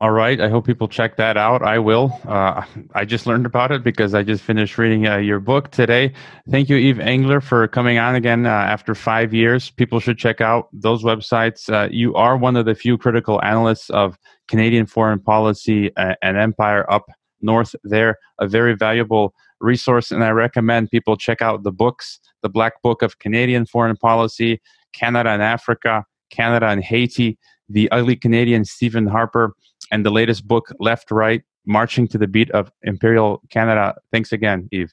[0.02, 0.40] All right.
[0.40, 1.62] I hope people check that out.
[1.62, 2.20] I will.
[2.26, 6.12] Uh, I just learned about it because I just finished reading uh, your book today.
[6.50, 9.70] Thank you, Yves Engler, for coming on again uh, after five years.
[9.70, 11.72] People should check out those websites.
[11.72, 16.36] Uh, you are one of the few critical analysts of Canadian foreign policy uh, and
[16.36, 17.06] empire up
[17.40, 18.18] north there.
[18.40, 23.02] A very valuable resource, and I recommend people check out the books The Black Book
[23.02, 24.60] of Canadian Foreign Policy,
[24.92, 27.38] Canada and Africa, Canada and Haiti,
[27.72, 29.54] The Ugly Canadian, Stephen Harper
[29.90, 33.94] and the latest book, Left Right Marching to the Beat of Imperial Canada.
[34.12, 34.92] Thanks again, Yves.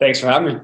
[0.00, 0.60] Thanks for having me.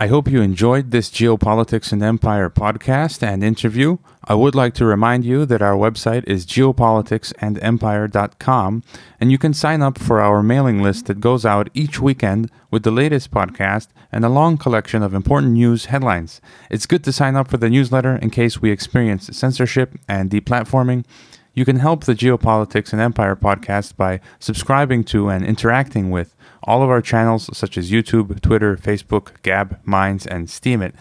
[0.00, 3.98] I hope you enjoyed this Geopolitics and Empire podcast and interview.
[4.22, 8.82] I would like to remind you that our website is geopoliticsandempire.com,
[9.20, 12.84] and you can sign up for our mailing list that goes out each weekend with
[12.84, 16.40] the latest podcast and a long collection of important news headlines.
[16.70, 21.06] It's good to sign up for the newsletter in case we experience censorship and deplatforming.
[21.54, 26.82] You can help the Geopolitics and Empire podcast by subscribing to and interacting with all
[26.82, 30.92] of our channels such as YouTube, Twitter, Facebook, Gab, Minds, and Steemit.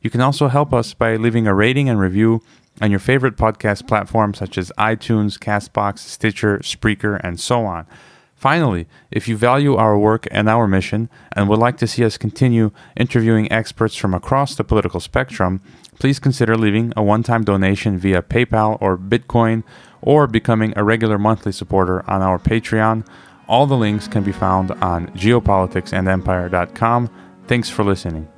[0.00, 2.42] You can also help us by leaving a rating and review
[2.80, 7.86] on your favorite podcast platforms such as iTunes, Castbox, Stitcher, Spreaker, and so on.
[8.34, 12.18] Finally, if you value our work and our mission and would like to see us
[12.18, 15.60] continue interviewing experts from across the political spectrum,
[15.98, 19.64] please consider leaving a one time donation via PayPal or Bitcoin
[20.02, 23.06] or becoming a regular monthly supporter on our Patreon.
[23.48, 27.10] All the links can be found on geopoliticsandempire.com.
[27.46, 28.28] Thanks for listening.